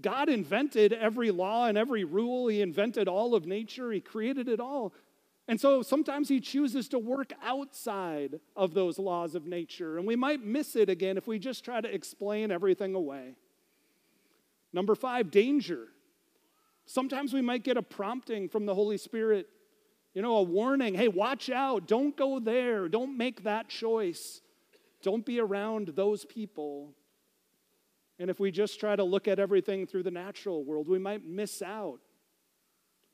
God 0.00 0.28
invented 0.28 0.92
every 0.92 1.30
law 1.30 1.66
and 1.66 1.78
every 1.78 2.04
rule. 2.04 2.48
He 2.48 2.60
invented 2.60 3.08
all 3.08 3.34
of 3.34 3.46
nature. 3.46 3.92
He 3.92 4.00
created 4.00 4.48
it 4.48 4.60
all. 4.60 4.92
And 5.48 5.60
so 5.60 5.82
sometimes 5.82 6.28
he 6.28 6.40
chooses 6.40 6.88
to 6.88 6.98
work 6.98 7.32
outside 7.42 8.40
of 8.56 8.74
those 8.74 8.98
laws 8.98 9.34
of 9.34 9.46
nature. 9.46 9.98
And 9.98 10.06
we 10.06 10.16
might 10.16 10.42
miss 10.42 10.76
it 10.76 10.88
again 10.88 11.16
if 11.16 11.26
we 11.26 11.38
just 11.38 11.64
try 11.64 11.80
to 11.80 11.92
explain 11.92 12.50
everything 12.50 12.94
away. 12.94 13.36
Number 14.72 14.94
five, 14.94 15.30
danger. 15.30 15.88
Sometimes 16.86 17.32
we 17.32 17.42
might 17.42 17.64
get 17.64 17.76
a 17.76 17.82
prompting 17.82 18.48
from 18.48 18.66
the 18.66 18.74
Holy 18.74 18.98
Spirit, 18.98 19.48
you 20.14 20.22
know, 20.22 20.36
a 20.36 20.42
warning 20.42 20.94
hey, 20.94 21.08
watch 21.08 21.50
out, 21.50 21.86
don't 21.86 22.16
go 22.16 22.38
there, 22.38 22.88
don't 22.88 23.16
make 23.16 23.44
that 23.44 23.68
choice, 23.68 24.40
don't 25.02 25.24
be 25.24 25.40
around 25.40 25.88
those 25.88 26.24
people. 26.24 26.94
And 28.18 28.30
if 28.30 28.38
we 28.38 28.50
just 28.50 28.78
try 28.78 28.94
to 28.94 29.04
look 29.04 29.26
at 29.26 29.38
everything 29.38 29.86
through 29.86 30.04
the 30.04 30.10
natural 30.10 30.64
world, 30.64 30.88
we 30.88 30.98
might 30.98 31.24
miss 31.24 31.62
out 31.62 32.00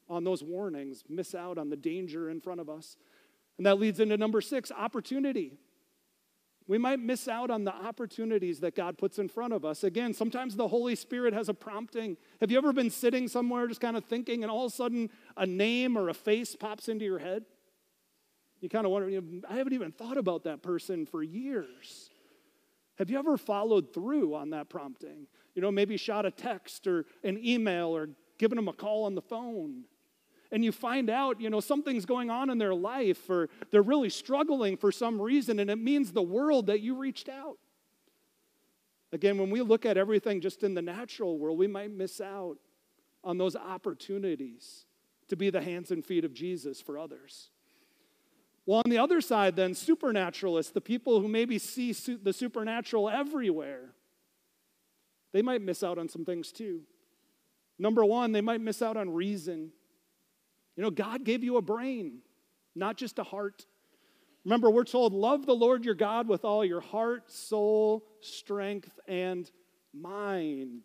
on 0.08 0.24
those 0.24 0.42
warnings, 0.42 1.04
miss 1.08 1.34
out 1.34 1.58
on 1.58 1.70
the 1.70 1.76
danger 1.76 2.30
in 2.30 2.40
front 2.40 2.60
of 2.60 2.68
us. 2.68 2.96
And 3.56 3.66
that 3.66 3.78
leads 3.78 4.00
into 4.00 4.16
number 4.16 4.40
six 4.40 4.70
opportunity. 4.70 5.58
We 6.66 6.76
might 6.76 7.00
miss 7.00 7.28
out 7.28 7.50
on 7.50 7.64
the 7.64 7.74
opportunities 7.74 8.60
that 8.60 8.76
God 8.76 8.98
puts 8.98 9.18
in 9.18 9.28
front 9.28 9.54
of 9.54 9.64
us. 9.64 9.84
Again, 9.84 10.12
sometimes 10.12 10.54
the 10.54 10.68
Holy 10.68 10.94
Spirit 10.94 11.32
has 11.32 11.48
a 11.48 11.54
prompting. 11.54 12.18
Have 12.40 12.50
you 12.50 12.58
ever 12.58 12.74
been 12.74 12.90
sitting 12.90 13.26
somewhere 13.26 13.66
just 13.66 13.80
kind 13.80 13.96
of 13.96 14.04
thinking, 14.04 14.42
and 14.42 14.50
all 14.50 14.66
of 14.66 14.72
a 14.72 14.76
sudden 14.76 15.08
a 15.36 15.46
name 15.46 15.96
or 15.96 16.10
a 16.10 16.14
face 16.14 16.54
pops 16.54 16.88
into 16.88 17.06
your 17.06 17.18
head? 17.18 17.44
You 18.60 18.68
kind 18.68 18.84
of 18.84 18.92
wonder, 18.92 19.20
I 19.48 19.56
haven't 19.56 19.72
even 19.72 19.92
thought 19.92 20.18
about 20.18 20.44
that 20.44 20.62
person 20.62 21.06
for 21.06 21.22
years. 21.22 22.10
Have 22.98 23.10
you 23.10 23.18
ever 23.18 23.36
followed 23.36 23.92
through 23.94 24.34
on 24.34 24.50
that 24.50 24.68
prompting? 24.68 25.26
You 25.54 25.62
know, 25.62 25.70
maybe 25.70 25.96
shot 25.96 26.26
a 26.26 26.30
text 26.30 26.86
or 26.86 27.06
an 27.22 27.44
email 27.44 27.88
or 27.88 28.10
given 28.38 28.56
them 28.56 28.68
a 28.68 28.72
call 28.72 29.04
on 29.04 29.14
the 29.14 29.22
phone 29.22 29.84
and 30.50 30.64
you 30.64 30.72
find 30.72 31.10
out, 31.10 31.40
you 31.40 31.50
know, 31.50 31.60
something's 31.60 32.06
going 32.06 32.30
on 32.30 32.50
in 32.50 32.58
their 32.58 32.74
life 32.74 33.28
or 33.28 33.48
they're 33.70 33.82
really 33.82 34.08
struggling 34.08 34.76
for 34.76 34.90
some 34.90 35.20
reason, 35.20 35.58
and 35.58 35.70
it 35.70 35.78
means 35.78 36.12
the 36.12 36.22
world 36.22 36.66
that 36.66 36.80
you 36.80 36.94
reached 36.96 37.28
out. 37.28 37.58
Again, 39.12 39.38
when 39.38 39.50
we 39.50 39.62
look 39.62 39.86
at 39.86 39.96
everything 39.96 40.40
just 40.40 40.62
in 40.62 40.74
the 40.74 40.82
natural 40.82 41.38
world, 41.38 41.58
we 41.58 41.66
might 41.66 41.90
miss 41.90 42.20
out 42.20 42.56
on 43.24 43.38
those 43.38 43.56
opportunities 43.56 44.86
to 45.28 45.36
be 45.36 45.50
the 45.50 45.60
hands 45.60 45.90
and 45.90 46.04
feet 46.04 46.24
of 46.24 46.32
Jesus 46.32 46.80
for 46.80 46.98
others. 46.98 47.50
Well, 48.68 48.82
on 48.84 48.90
the 48.90 48.98
other 48.98 49.22
side, 49.22 49.56
then, 49.56 49.72
supernaturalists, 49.72 50.72
the 50.72 50.82
people 50.82 51.22
who 51.22 51.26
maybe 51.26 51.58
see 51.58 51.92
the 51.92 52.34
supernatural 52.34 53.08
everywhere, 53.08 53.94
they 55.32 55.40
might 55.40 55.62
miss 55.62 55.82
out 55.82 55.96
on 55.96 56.10
some 56.10 56.26
things 56.26 56.52
too. 56.52 56.82
Number 57.78 58.04
one, 58.04 58.32
they 58.32 58.42
might 58.42 58.60
miss 58.60 58.82
out 58.82 58.98
on 58.98 59.08
reason. 59.08 59.72
You 60.76 60.82
know, 60.82 60.90
God 60.90 61.24
gave 61.24 61.42
you 61.42 61.56
a 61.56 61.62
brain, 61.62 62.18
not 62.74 62.98
just 62.98 63.18
a 63.18 63.22
heart. 63.22 63.64
Remember, 64.44 64.68
we're 64.68 64.84
told, 64.84 65.14
love 65.14 65.46
the 65.46 65.56
Lord 65.56 65.86
your 65.86 65.94
God 65.94 66.28
with 66.28 66.44
all 66.44 66.62
your 66.62 66.82
heart, 66.82 67.32
soul, 67.32 68.04
strength, 68.20 69.00
and 69.08 69.50
mind. 69.94 70.82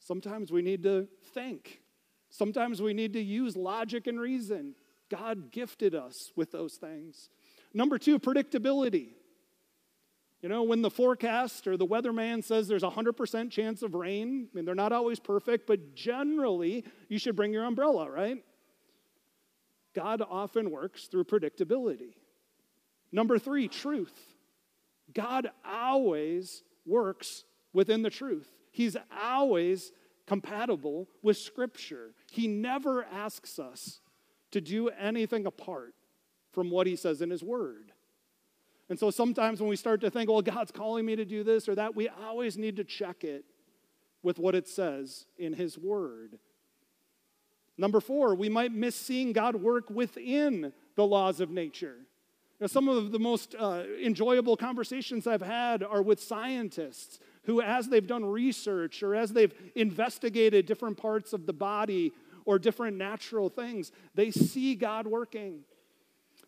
Sometimes 0.00 0.50
we 0.50 0.62
need 0.62 0.82
to 0.82 1.06
think. 1.32 1.80
Sometimes 2.28 2.82
we 2.82 2.92
need 2.92 3.12
to 3.12 3.22
use 3.22 3.56
logic 3.56 4.08
and 4.08 4.18
reason. 4.18 4.74
God 5.10 5.50
gifted 5.50 5.94
us 5.94 6.32
with 6.36 6.52
those 6.52 6.74
things. 6.74 7.28
Number 7.74 7.98
two, 7.98 8.18
predictability. 8.18 9.08
You 10.40 10.48
know, 10.48 10.62
when 10.62 10.80
the 10.80 10.90
forecast 10.90 11.66
or 11.66 11.76
the 11.76 11.86
weatherman 11.86 12.42
says 12.42 12.66
there's 12.66 12.82
a 12.82 12.90
100% 12.90 13.50
chance 13.50 13.82
of 13.82 13.94
rain, 13.94 14.48
I 14.50 14.56
mean, 14.56 14.64
they're 14.64 14.74
not 14.74 14.92
always 14.92 15.20
perfect, 15.20 15.66
but 15.66 15.94
generally 15.94 16.84
you 17.08 17.18
should 17.18 17.36
bring 17.36 17.52
your 17.52 17.64
umbrella, 17.64 18.10
right? 18.10 18.42
God 19.94 20.22
often 20.28 20.70
works 20.70 21.08
through 21.08 21.24
predictability. 21.24 22.14
Number 23.12 23.38
three, 23.38 23.68
truth. 23.68 24.14
God 25.12 25.50
always 25.64 26.62
works 26.86 27.44
within 27.72 28.02
the 28.02 28.10
truth. 28.10 28.48
He's 28.70 28.96
always 29.20 29.92
compatible 30.26 31.08
with 31.22 31.36
Scripture. 31.36 32.14
He 32.30 32.46
never 32.46 33.04
asks 33.04 33.58
us 33.58 34.00
to 34.50 34.60
do 34.60 34.88
anything 34.88 35.46
apart 35.46 35.94
from 36.52 36.70
what 36.70 36.86
He 36.86 36.96
says 36.96 37.22
in 37.22 37.30
His 37.30 37.42
Word. 37.42 37.92
And 38.88 38.98
so 38.98 39.10
sometimes 39.10 39.60
when 39.60 39.70
we 39.70 39.76
start 39.76 40.00
to 40.00 40.10
think, 40.10 40.28
well, 40.28 40.42
God's 40.42 40.72
calling 40.72 41.06
me 41.06 41.14
to 41.16 41.24
do 41.24 41.44
this 41.44 41.68
or 41.68 41.76
that, 41.76 41.94
we 41.94 42.08
always 42.08 42.58
need 42.58 42.76
to 42.76 42.84
check 42.84 43.22
it 43.22 43.44
with 44.22 44.38
what 44.38 44.54
it 44.54 44.66
says 44.66 45.26
in 45.38 45.52
His 45.52 45.78
Word. 45.78 46.38
Number 47.78 48.00
four, 48.00 48.34
we 48.34 48.48
might 48.48 48.72
miss 48.72 48.96
seeing 48.96 49.32
God 49.32 49.56
work 49.56 49.88
within 49.88 50.72
the 50.96 51.06
laws 51.06 51.40
of 51.40 51.50
nature. 51.50 51.96
Now, 52.60 52.66
some 52.66 52.88
of 52.88 53.10
the 53.10 53.18
most 53.18 53.54
uh, 53.58 53.84
enjoyable 54.04 54.54
conversations 54.54 55.26
I've 55.26 55.40
had 55.40 55.82
are 55.82 56.02
with 56.02 56.20
scientists 56.20 57.18
who, 57.44 57.62
as 57.62 57.88
they've 57.88 58.06
done 58.06 58.24
research 58.24 59.02
or 59.02 59.14
as 59.14 59.32
they've 59.32 59.54
investigated 59.74 60.66
different 60.66 60.98
parts 60.98 61.32
of 61.32 61.46
the 61.46 61.54
body 61.54 62.12
or 62.44 62.58
different 62.58 62.96
natural 62.96 63.48
things, 63.48 63.92
they 64.14 64.30
see 64.30 64.74
God 64.74 65.06
working. 65.06 65.60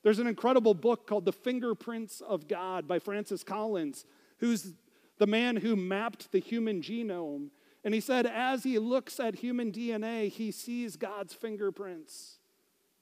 There's 0.02 0.18
an 0.18 0.26
incredible 0.26 0.74
book 0.74 1.06
called 1.06 1.24
The 1.24 1.32
Fingerprints 1.32 2.20
of 2.20 2.48
God 2.48 2.88
by 2.88 2.98
Francis 2.98 3.44
Collins, 3.44 4.04
who's 4.38 4.74
the 5.18 5.26
man 5.26 5.56
who 5.56 5.76
mapped 5.76 6.32
the 6.32 6.40
human 6.40 6.80
genome. 6.82 7.50
And 7.84 7.94
he 7.94 8.00
said, 8.00 8.26
as 8.26 8.64
he 8.64 8.78
looks 8.78 9.20
at 9.20 9.36
human 9.36 9.70
DNA, 9.70 10.28
he 10.28 10.50
sees 10.50 10.96
God's 10.96 11.34
fingerprints 11.34 12.38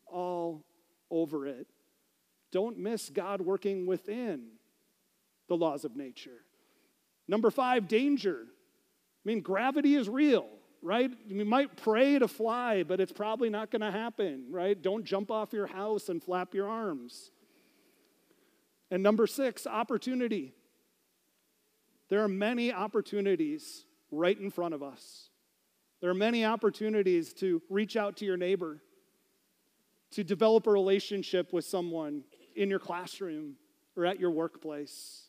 all 0.07 0.65
over 1.11 1.47
it. 1.47 1.67
Don't 2.53 2.79
miss 2.79 3.09
God 3.09 3.41
working 3.41 3.87
within 3.87 4.49
the 5.49 5.57
laws 5.57 5.85
of 5.85 5.97
nature. 5.97 6.45
Number 7.29 7.51
five, 7.51 7.89
danger. 7.89 8.47
I 8.47 9.23
mean, 9.25 9.41
gravity 9.41 9.95
is 9.95 10.09
real, 10.09 10.49
right? 10.83 11.11
You 11.27 11.45
might 11.45 11.77
pray 11.77 12.19
to 12.19 12.29
fly, 12.29 12.83
but 12.83 13.01
it's 13.01 13.13
probably 13.13 13.51
not 13.51 13.71
going 13.71 13.83
to 13.83 13.91
happen, 13.91 14.47
right? 14.51 14.81
Don't 14.81 15.05
jump 15.05 15.31
off 15.31 15.53
your 15.53 15.67
house 15.67 16.09
and 16.09 16.23
flap 16.23 16.55
your 16.55 16.69
arms. 16.69 17.31
And 18.91 19.03
number 19.03 19.27
six, 19.27 19.67
opportunity. 19.67 20.55
There 22.09 22.23
are 22.25 22.29
many 22.29 22.73
opportunities 22.73 23.85
right 24.11 24.39
in 24.39 24.51
front 24.51 24.75
of 24.75 24.83
us. 24.83 25.29
There 26.01 26.11
are 26.11 26.15
many 26.15 26.45
opportunities 26.45 27.33
to 27.35 27.63
reach 27.69 27.97
out 27.97 28.17
to 28.17 28.25
your 28.25 28.37
neighbor, 28.37 28.83
to 30.13 30.25
develop 30.25 30.67
a 30.67 30.71
relationship 30.71 31.53
with 31.53 31.65
someone 31.65 32.25
in 32.57 32.71
your 32.71 32.79
classroom 32.79 33.57
or 33.97 34.07
at 34.07 34.19
your 34.19 34.31
workplace. 34.31 35.29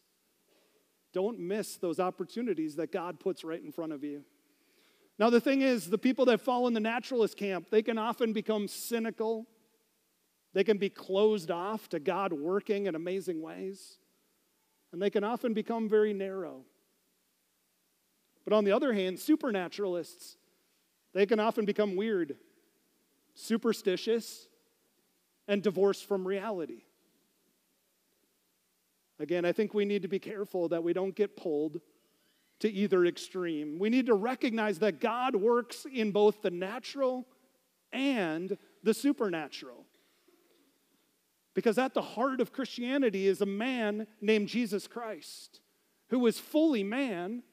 Don't 1.14 1.40
miss 1.40 1.76
those 1.76 2.00
opportunities 2.00 2.78
that 2.78 2.92
God 2.92 3.20
puts 3.20 3.44
right 3.44 3.62
in 3.62 3.72
front 3.72 3.92
of 3.92 4.04
you. 4.04 4.24
Now, 5.22 5.30
the 5.30 5.40
thing 5.40 5.62
is, 5.62 5.88
the 5.88 6.00
people 6.00 6.26
that 6.26 6.42
fall 6.42 6.66
in 6.66 6.74
the 6.74 6.80
naturalist 6.80 7.38
camp, 7.38 7.70
they 7.70 7.84
can 7.84 8.00
often 8.00 8.34
become 8.34 8.68
cynical. 8.68 9.46
They 10.54 10.64
can 10.64 10.80
be 10.80 10.90
closed 10.90 11.52
off 11.52 11.88
to 11.90 12.00
God 12.00 12.34
working 12.34 12.88
in 12.88 12.96
amazing 12.96 13.40
ways. 13.40 14.00
And 14.92 15.00
they 15.00 15.12
can 15.12 15.24
often 15.24 15.54
become 15.54 15.88
very 15.88 16.12
narrow. 16.12 16.66
But 18.46 18.54
on 18.54 18.64
the 18.64 18.72
other 18.72 18.94
hand, 18.94 19.20
supernaturalists, 19.20 20.38
they 21.14 21.28
can 21.28 21.40
often 21.40 21.66
become 21.66 21.96
weird, 21.96 22.38
superstitious, 23.36 24.48
and 25.48 25.62
divorced 25.62 26.08
from 26.08 26.28
reality. 26.28 26.82
Again, 29.20 29.46
I 29.46 29.52
think 29.52 29.76
we 29.76 29.86
need 29.86 30.02
to 30.02 30.08
be 30.08 30.18
careful 30.18 30.70
that 30.70 30.84
we 30.84 30.94
don't 30.94 31.14
get 31.16 31.38
pulled 31.38 31.80
to 32.62 32.72
either 32.72 33.06
extreme. 33.06 33.78
We 33.80 33.90
need 33.90 34.08
to 34.08 34.14
recognize 34.14 34.80
that 34.80 35.00
God 35.00 35.36
works 35.36 35.86
in 35.92 36.12
both 36.12 36.42
the 36.42 36.52
natural 36.52 37.28
and 37.92 38.58
the 38.84 38.94
supernatural. 38.94 39.86
Because 41.54 41.78
at 41.78 41.94
the 41.94 42.02
heart 42.02 42.40
of 42.40 42.54
Christianity 42.54 43.28
is 43.28 43.42
a 43.42 43.46
man 43.46 44.08
named 44.22 44.48
Jesus 44.48 44.88
Christ, 44.88 45.60
who 46.10 46.20
was 46.20 46.40
fully 46.40 46.84
man, 46.84 47.44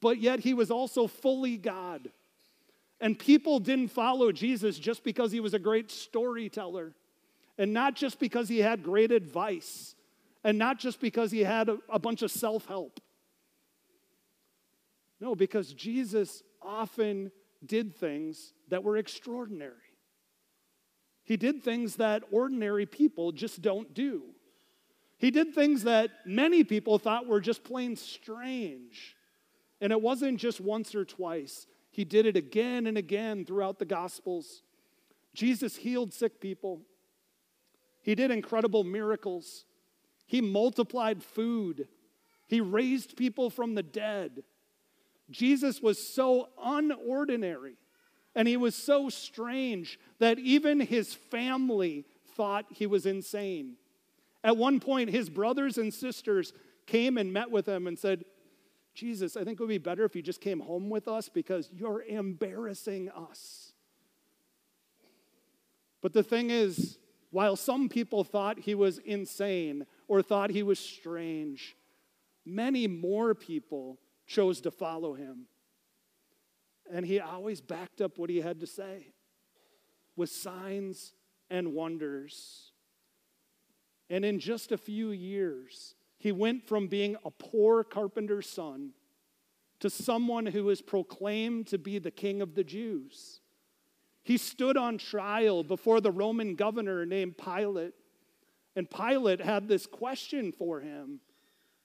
but 0.00 0.20
yet 0.20 0.40
he 0.40 0.54
was 0.54 0.70
also 0.70 1.06
fully 1.06 1.56
God. 1.56 2.10
And 3.00 3.18
people 3.18 3.58
didn't 3.58 3.88
follow 3.88 4.32
Jesus 4.32 4.78
just 4.78 5.02
because 5.02 5.32
he 5.32 5.40
was 5.40 5.54
a 5.54 5.58
great 5.58 5.90
storyteller, 5.90 6.94
and 7.58 7.72
not 7.72 7.96
just 7.96 8.20
because 8.20 8.48
he 8.48 8.58
had 8.58 8.82
great 8.82 9.10
advice 9.10 9.96
and 10.46 10.58
not 10.58 10.78
just 10.78 11.00
because 11.00 11.32
he 11.32 11.40
had 11.40 11.68
a, 11.68 11.78
a 11.88 11.98
bunch 11.98 12.22
of 12.22 12.30
self 12.30 12.66
help. 12.66 13.00
No, 15.20 15.34
because 15.34 15.72
Jesus 15.72 16.42
often 16.60 17.30
did 17.64 17.94
things 17.94 18.52
that 18.68 18.82
were 18.82 18.96
extraordinary. 18.96 19.72
He 21.24 21.36
did 21.36 21.62
things 21.62 21.96
that 21.96 22.22
ordinary 22.30 22.86
people 22.86 23.32
just 23.32 23.62
don't 23.62 23.92
do. 23.94 24.22
He 25.18 25.30
did 25.30 25.54
things 25.54 25.84
that 25.84 26.10
many 26.26 26.62
people 26.62 26.98
thought 26.98 27.26
were 27.26 27.40
just 27.40 27.64
plain 27.64 27.96
strange. 27.96 29.16
And 29.80 29.90
it 29.90 30.00
wasn't 30.00 30.38
just 30.38 30.60
once 30.60 30.94
or 30.94 31.04
twice, 31.04 31.66
he 31.90 32.04
did 32.04 32.26
it 32.26 32.36
again 32.36 32.86
and 32.86 32.98
again 32.98 33.44
throughout 33.44 33.78
the 33.78 33.84
Gospels. 33.84 34.62
Jesus 35.34 35.76
healed 35.76 36.12
sick 36.12 36.40
people, 36.40 36.82
he 38.02 38.14
did 38.14 38.30
incredible 38.30 38.84
miracles. 38.84 39.64
He 40.26 40.40
multiplied 40.40 41.22
food. 41.22 41.88
He 42.46 42.60
raised 42.60 43.16
people 43.16 43.50
from 43.50 43.74
the 43.74 43.82
dead. 43.82 44.44
Jesus 45.30 45.82
was 45.82 45.98
so 46.02 46.48
unordinary 46.64 47.74
and 48.34 48.46
he 48.46 48.56
was 48.56 48.74
so 48.74 49.08
strange 49.08 49.98
that 50.18 50.38
even 50.38 50.80
his 50.80 51.14
family 51.14 52.04
thought 52.36 52.66
he 52.70 52.86
was 52.86 53.06
insane. 53.06 53.76
At 54.44 54.56
one 54.56 54.78
point, 54.78 55.10
his 55.10 55.30
brothers 55.30 55.78
and 55.78 55.92
sisters 55.92 56.52
came 56.86 57.18
and 57.18 57.32
met 57.32 57.50
with 57.50 57.66
him 57.66 57.86
and 57.86 57.98
said, 57.98 58.24
Jesus, 58.94 59.36
I 59.36 59.44
think 59.44 59.58
it 59.58 59.62
would 59.62 59.68
be 59.68 59.78
better 59.78 60.04
if 60.04 60.14
you 60.14 60.22
just 60.22 60.40
came 60.40 60.60
home 60.60 60.88
with 60.88 61.08
us 61.08 61.28
because 61.28 61.70
you're 61.72 62.02
embarrassing 62.02 63.10
us. 63.10 63.72
But 66.00 66.12
the 66.12 66.22
thing 66.22 66.50
is, 66.50 66.98
while 67.30 67.56
some 67.56 67.88
people 67.88 68.22
thought 68.22 68.60
he 68.60 68.74
was 68.74 68.98
insane, 68.98 69.86
or 70.08 70.22
thought 70.22 70.50
he 70.50 70.62
was 70.62 70.78
strange. 70.78 71.76
Many 72.44 72.86
more 72.86 73.34
people 73.34 73.98
chose 74.26 74.60
to 74.62 74.70
follow 74.70 75.14
him. 75.14 75.46
And 76.90 77.04
he 77.04 77.20
always 77.20 77.60
backed 77.60 78.00
up 78.00 78.18
what 78.18 78.30
he 78.30 78.40
had 78.40 78.60
to 78.60 78.66
say 78.66 79.12
with 80.14 80.30
signs 80.30 81.12
and 81.50 81.74
wonders. 81.74 82.72
And 84.08 84.24
in 84.24 84.38
just 84.38 84.72
a 84.72 84.78
few 84.78 85.10
years, 85.10 85.94
he 86.18 86.32
went 86.32 86.66
from 86.66 86.86
being 86.88 87.16
a 87.24 87.30
poor 87.30 87.84
carpenter's 87.84 88.48
son 88.48 88.92
to 89.80 89.90
someone 89.90 90.46
who 90.46 90.70
is 90.70 90.80
proclaimed 90.80 91.66
to 91.68 91.78
be 91.78 91.98
the 91.98 92.10
king 92.10 92.40
of 92.40 92.54
the 92.54 92.64
Jews. 92.64 93.40
He 94.22 94.38
stood 94.38 94.76
on 94.76 94.98
trial 94.98 95.62
before 95.62 96.00
the 96.00 96.10
Roman 96.10 96.54
governor 96.54 97.04
named 97.04 97.36
Pilate. 97.36 97.94
And 98.74 98.90
Pilate 98.90 99.40
had 99.40 99.68
this 99.68 99.86
question 99.86 100.52
for 100.52 100.80
him, 100.80 101.20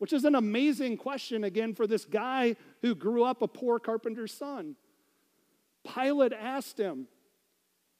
which 0.01 0.13
is 0.13 0.25
an 0.25 0.33
amazing 0.33 0.97
question 0.97 1.43
again 1.43 1.75
for 1.75 1.85
this 1.85 2.05
guy 2.05 2.55
who 2.81 2.95
grew 2.95 3.23
up 3.23 3.43
a 3.43 3.47
poor 3.47 3.77
carpenter's 3.77 4.33
son. 4.33 4.75
Pilate 5.93 6.33
asked 6.33 6.79
him, 6.79 7.07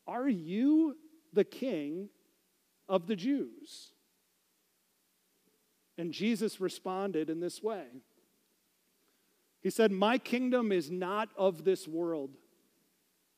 Are 0.08 0.28
you 0.28 0.98
the 1.32 1.44
king 1.44 2.10
of 2.90 3.06
the 3.06 3.16
Jews? 3.16 3.92
And 5.96 6.12
Jesus 6.12 6.60
responded 6.60 7.30
in 7.30 7.40
this 7.40 7.62
way 7.62 7.86
He 9.62 9.70
said, 9.70 9.92
My 9.92 10.18
kingdom 10.18 10.72
is 10.72 10.90
not 10.90 11.30
of 11.38 11.66
this 11.66 11.88
world. 11.88 12.32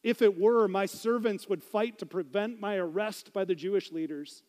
If 0.03 0.21
it 0.21 0.39
were, 0.39 0.69
my 0.69 0.85
servants 0.85 1.49
would 1.49 1.65
fight 1.65 1.99
to 1.99 2.05
prevent 2.05 2.61
my 2.61 2.77
arrest 2.77 3.33
by 3.33 3.43
the 3.43 3.55
Jewish 3.55 3.91
leaders. 3.91 4.41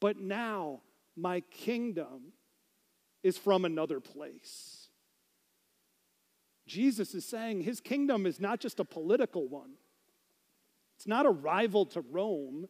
But 0.00 0.18
now 0.18 0.80
my 1.14 1.42
kingdom 1.52 2.32
is 3.22 3.38
from 3.38 3.64
another 3.64 4.00
place. 4.00 4.88
Jesus 6.66 7.14
is 7.14 7.24
saying 7.24 7.62
his 7.62 7.80
kingdom 7.80 8.26
is 8.26 8.40
not 8.40 8.60
just 8.60 8.80
a 8.80 8.84
political 8.84 9.48
one, 9.48 9.72
it's 10.96 11.06
not 11.06 11.26
a 11.26 11.30
rival 11.30 11.86
to 11.86 12.00
Rome, 12.00 12.68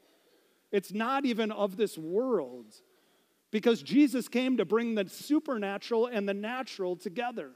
it's 0.71 0.93
not 0.93 1.25
even 1.25 1.53
of 1.53 1.77
this 1.77 1.99
world, 1.99 2.75
because 3.51 3.83
Jesus 3.83 4.29
came 4.29 4.57
to 4.57 4.65
bring 4.65 4.95
the 4.95 5.09
supernatural 5.09 6.07
and 6.07 6.29
the 6.29 6.35
natural 6.35 6.97
together. 6.97 7.51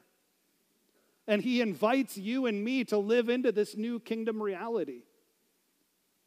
And 1.27 1.43
he 1.43 1.61
invites 1.61 2.17
you 2.17 2.47
and 2.47 2.63
me 2.63 2.85
to 2.85 2.99
live 2.99 3.29
into 3.29 3.51
this 3.51 3.77
new 3.77 3.99
kingdom 3.99 4.41
reality. 4.41 5.03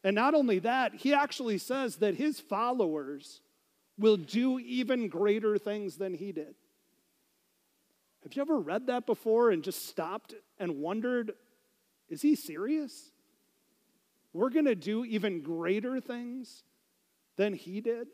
And 0.04 0.14
not 0.14 0.34
only 0.34 0.58
that, 0.58 0.94
he 0.96 1.14
actually 1.14 1.58
says 1.58 1.96
that 1.96 2.16
his 2.16 2.40
followers 2.40 3.40
will 3.98 4.16
do 4.16 4.58
even 4.58 5.08
greater 5.08 5.56
things 5.56 5.96
than 5.96 6.14
he 6.14 6.32
did. 6.32 6.54
Have 8.30 8.36
you 8.36 8.42
ever 8.42 8.60
read 8.60 8.86
that 8.86 9.06
before 9.06 9.50
and 9.50 9.60
just 9.64 9.88
stopped 9.88 10.34
and 10.56 10.76
wondered, 10.76 11.32
is 12.08 12.22
he 12.22 12.36
serious? 12.36 13.10
We're 14.32 14.50
going 14.50 14.66
to 14.66 14.76
do 14.76 15.04
even 15.04 15.42
greater 15.42 16.00
things 16.00 16.62
than 17.36 17.54
he 17.54 17.80
did? 17.80 18.06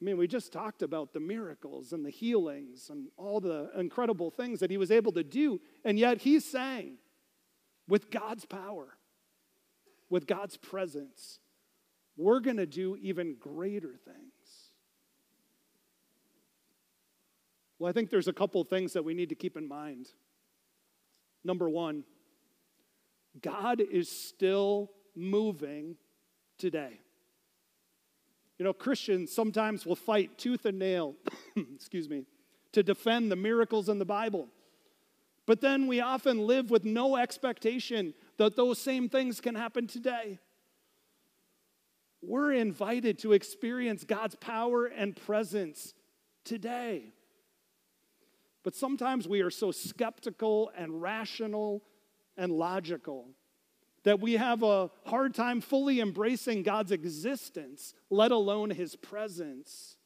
I 0.00 0.04
mean, 0.04 0.16
we 0.16 0.28
just 0.28 0.52
talked 0.52 0.82
about 0.82 1.12
the 1.12 1.18
miracles 1.18 1.92
and 1.92 2.06
the 2.06 2.10
healings 2.10 2.90
and 2.90 3.08
all 3.16 3.40
the 3.40 3.72
incredible 3.76 4.30
things 4.30 4.60
that 4.60 4.70
he 4.70 4.76
was 4.76 4.92
able 4.92 5.10
to 5.12 5.24
do, 5.24 5.60
and 5.84 5.98
yet 5.98 6.18
he's 6.18 6.44
saying, 6.44 6.98
with 7.88 8.08
God's 8.08 8.44
power, 8.44 8.96
with 10.08 10.28
God's 10.28 10.56
presence, 10.56 11.40
we're 12.16 12.38
going 12.38 12.58
to 12.58 12.66
do 12.66 12.96
even 13.00 13.34
greater 13.34 13.96
things. 14.04 14.33
Well, 17.78 17.88
I 17.88 17.92
think 17.92 18.10
there's 18.10 18.28
a 18.28 18.32
couple 18.32 18.62
things 18.64 18.92
that 18.92 19.04
we 19.04 19.14
need 19.14 19.28
to 19.30 19.34
keep 19.34 19.56
in 19.56 19.66
mind. 19.66 20.08
Number 21.44 21.68
one, 21.68 22.04
God 23.40 23.80
is 23.80 24.08
still 24.08 24.90
moving 25.14 25.96
today. 26.58 27.00
You 28.58 28.64
know, 28.64 28.72
Christians 28.72 29.32
sometimes 29.32 29.84
will 29.84 29.96
fight 29.96 30.38
tooth 30.38 30.64
and 30.64 30.78
nail, 30.78 31.16
excuse 31.74 32.08
me, 32.08 32.24
to 32.72 32.82
defend 32.82 33.30
the 33.30 33.36
miracles 33.36 33.88
in 33.88 33.98
the 33.98 34.04
Bible. 34.04 34.48
But 35.46 35.60
then 35.60 35.86
we 35.86 36.00
often 36.00 36.46
live 36.46 36.70
with 36.70 36.84
no 36.84 37.16
expectation 37.16 38.14
that 38.38 38.56
those 38.56 38.78
same 38.78 39.08
things 39.08 39.40
can 39.40 39.54
happen 39.54 39.86
today. 39.86 40.38
We're 42.22 42.52
invited 42.52 43.18
to 43.18 43.32
experience 43.32 44.04
God's 44.04 44.36
power 44.36 44.86
and 44.86 45.14
presence 45.14 45.92
today. 46.44 47.12
But 48.64 48.74
sometimes 48.74 49.28
we 49.28 49.42
are 49.42 49.50
so 49.50 49.70
skeptical 49.70 50.72
and 50.76 51.00
rational 51.00 51.82
and 52.36 52.50
logical 52.50 53.28
that 54.02 54.20
we 54.20 54.34
have 54.34 54.62
a 54.62 54.90
hard 55.06 55.34
time 55.34 55.60
fully 55.60 56.00
embracing 56.00 56.62
God's 56.62 56.90
existence, 56.90 57.94
let 58.10 58.32
alone 58.32 58.70
his 58.70 58.96
presence. 58.96 59.96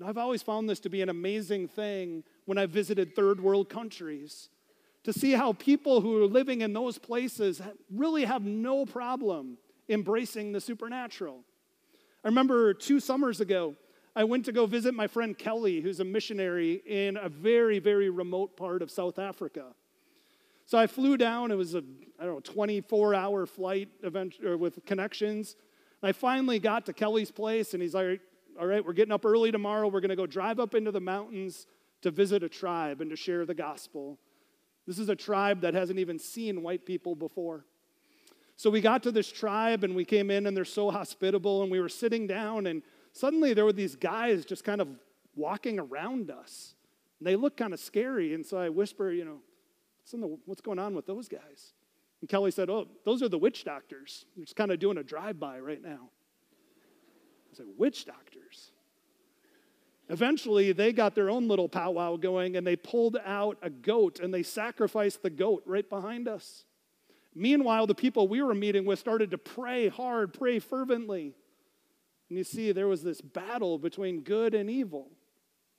Now, 0.00 0.08
I've 0.08 0.18
always 0.18 0.42
found 0.42 0.68
this 0.68 0.80
to 0.80 0.90
be 0.90 1.00
an 1.02 1.08
amazing 1.08 1.68
thing 1.68 2.24
when 2.44 2.58
I 2.58 2.66
visited 2.66 3.14
third 3.14 3.40
world 3.40 3.68
countries 3.68 4.48
to 5.04 5.12
see 5.12 5.32
how 5.32 5.52
people 5.52 6.00
who 6.00 6.22
are 6.22 6.26
living 6.26 6.62
in 6.62 6.72
those 6.72 6.98
places 6.98 7.62
really 7.90 8.24
have 8.24 8.42
no 8.42 8.84
problem 8.84 9.56
embracing 9.88 10.52
the 10.52 10.60
supernatural. 10.60 11.44
I 12.24 12.28
remember 12.28 12.74
two 12.74 13.00
summers 13.00 13.40
ago, 13.40 13.76
I 14.16 14.24
went 14.24 14.46
to 14.46 14.52
go 14.52 14.64
visit 14.64 14.94
my 14.94 15.06
friend 15.06 15.36
Kelly, 15.36 15.82
who's 15.82 16.00
a 16.00 16.04
missionary 16.04 16.80
in 16.86 17.18
a 17.18 17.28
very, 17.28 17.78
very 17.78 18.08
remote 18.08 18.56
part 18.56 18.80
of 18.80 18.90
South 18.90 19.18
Africa. 19.18 19.74
So 20.64 20.78
I 20.78 20.86
flew 20.86 21.18
down. 21.18 21.50
It 21.50 21.56
was 21.56 21.74
a 21.74 21.84
I 22.18 22.24
don't 22.24 22.34
know 22.36 22.40
24 22.40 23.14
hour 23.14 23.44
flight 23.44 23.90
event 24.02 24.36
uh, 24.44 24.56
with 24.56 24.82
connections. 24.86 25.54
And 26.00 26.08
I 26.08 26.12
finally 26.12 26.58
got 26.58 26.86
to 26.86 26.94
Kelly's 26.94 27.30
place, 27.30 27.74
and 27.74 27.82
he's 27.82 27.92
like, 27.92 28.22
"All 28.58 28.66
right, 28.66 28.82
we're 28.82 28.94
getting 28.94 29.12
up 29.12 29.26
early 29.26 29.52
tomorrow. 29.52 29.86
We're 29.86 30.00
going 30.00 30.08
to 30.08 30.16
go 30.16 30.26
drive 30.26 30.60
up 30.60 30.74
into 30.74 30.90
the 30.90 31.00
mountains 31.00 31.66
to 32.00 32.10
visit 32.10 32.42
a 32.42 32.48
tribe 32.48 33.02
and 33.02 33.10
to 33.10 33.16
share 33.16 33.44
the 33.44 33.54
gospel. 33.54 34.18
This 34.86 34.98
is 34.98 35.10
a 35.10 35.16
tribe 35.16 35.60
that 35.60 35.74
hasn't 35.74 35.98
even 35.98 36.18
seen 36.18 36.62
white 36.62 36.86
people 36.86 37.14
before." 37.14 37.66
So 38.58 38.70
we 38.70 38.80
got 38.80 39.02
to 39.02 39.12
this 39.12 39.30
tribe, 39.30 39.84
and 39.84 39.94
we 39.94 40.06
came 40.06 40.30
in, 40.30 40.46
and 40.46 40.56
they're 40.56 40.64
so 40.64 40.90
hospitable, 40.90 41.62
and 41.62 41.70
we 41.70 41.80
were 41.80 41.90
sitting 41.90 42.26
down, 42.26 42.66
and 42.66 42.82
suddenly 43.16 43.54
there 43.54 43.64
were 43.64 43.72
these 43.72 43.96
guys 43.96 44.44
just 44.44 44.64
kind 44.64 44.80
of 44.80 44.88
walking 45.34 45.78
around 45.78 46.30
us. 46.30 46.74
And 47.18 47.26
they 47.26 47.36
looked 47.36 47.56
kind 47.56 47.72
of 47.72 47.80
scary, 47.80 48.34
and 48.34 48.44
so 48.44 48.58
I 48.58 48.68
whisper, 48.68 49.10
you 49.10 49.24
know, 49.24 49.38
What's, 50.06 50.22
the, 50.22 50.38
what's 50.44 50.60
going 50.60 50.78
on 50.78 50.94
with 50.94 51.06
those 51.06 51.28
guys? 51.28 51.72
And 52.20 52.30
Kelly 52.30 52.52
said, 52.52 52.70
Oh, 52.70 52.86
those 53.04 53.24
are 53.24 53.28
the 53.28 53.38
witch 53.38 53.64
doctors. 53.64 54.24
They're 54.36 54.44
just 54.44 54.54
kind 54.54 54.70
of 54.70 54.78
doing 54.78 54.98
a 54.98 55.02
drive 55.02 55.40
by 55.40 55.58
right 55.58 55.82
now. 55.82 56.10
I 57.52 57.56
said, 57.56 57.66
Witch 57.76 58.04
doctors? 58.04 58.70
Eventually, 60.08 60.70
they 60.70 60.92
got 60.92 61.16
their 61.16 61.28
own 61.28 61.48
little 61.48 61.68
powwow 61.68 62.16
going 62.16 62.56
and 62.56 62.64
they 62.64 62.76
pulled 62.76 63.16
out 63.26 63.58
a 63.62 63.70
goat 63.70 64.20
and 64.20 64.32
they 64.32 64.44
sacrificed 64.44 65.24
the 65.24 65.30
goat 65.30 65.64
right 65.66 65.88
behind 65.88 66.28
us. 66.28 66.64
Meanwhile, 67.34 67.88
the 67.88 67.94
people 67.94 68.28
we 68.28 68.40
were 68.40 68.54
meeting 68.54 68.84
with 68.84 69.00
started 69.00 69.32
to 69.32 69.38
pray 69.38 69.88
hard, 69.88 70.32
pray 70.32 70.60
fervently. 70.60 71.34
And 72.28 72.38
you 72.38 72.44
see, 72.44 72.72
there 72.72 72.88
was 72.88 73.02
this 73.02 73.20
battle 73.20 73.78
between 73.78 74.22
good 74.22 74.54
and 74.54 74.68
evil 74.68 75.10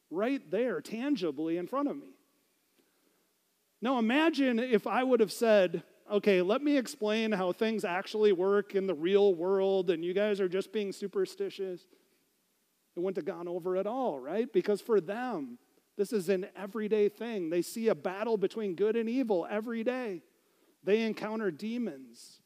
right 0.10 0.50
there, 0.50 0.80
tangibly 0.82 1.58
in 1.58 1.68
front 1.68 1.90
of 1.90 1.98
me. 1.98 2.16
Now 3.82 4.00
imagine 4.00 4.58
if 4.60 4.88
I 4.88 5.04
would 5.04 5.20
have 5.20 5.32
said, 5.32 5.84
okay, 6.12 6.42
let 6.42 6.62
me 6.62 6.78
explain 6.78 7.32
how 7.32 7.52
things 7.52 7.84
actually 7.84 8.32
work 8.32 8.76
in 8.76 8.88
the 8.88 8.94
real 8.94 9.36
world, 9.36 9.90
and 9.90 10.04
you 10.04 10.14
guys 10.14 10.40
are 10.40 10.50
just 10.50 10.72
being 10.72 10.92
superstitious. 10.92 11.82
It 12.96 13.00
wouldn't 13.02 13.18
have 13.18 13.26
gone 13.26 13.48
over 13.48 13.78
at 13.78 13.86
all, 13.86 14.20
right? 14.20 14.52
Because 14.52 14.82
for 14.82 15.00
them, 15.02 15.60
this 15.98 16.14
is 16.14 16.30
an 16.30 16.48
everyday 16.56 17.10
thing. 17.10 17.50
They 17.50 17.62
see 17.62 17.90
a 17.90 17.96
battle 17.96 18.38
between 18.38 18.76
good 18.76 18.96
and 18.96 19.10
evil 19.10 19.46
every 19.50 19.84
day. 19.84 20.22
They 20.84 21.02
encounter 21.02 21.52
demons, 21.52 22.40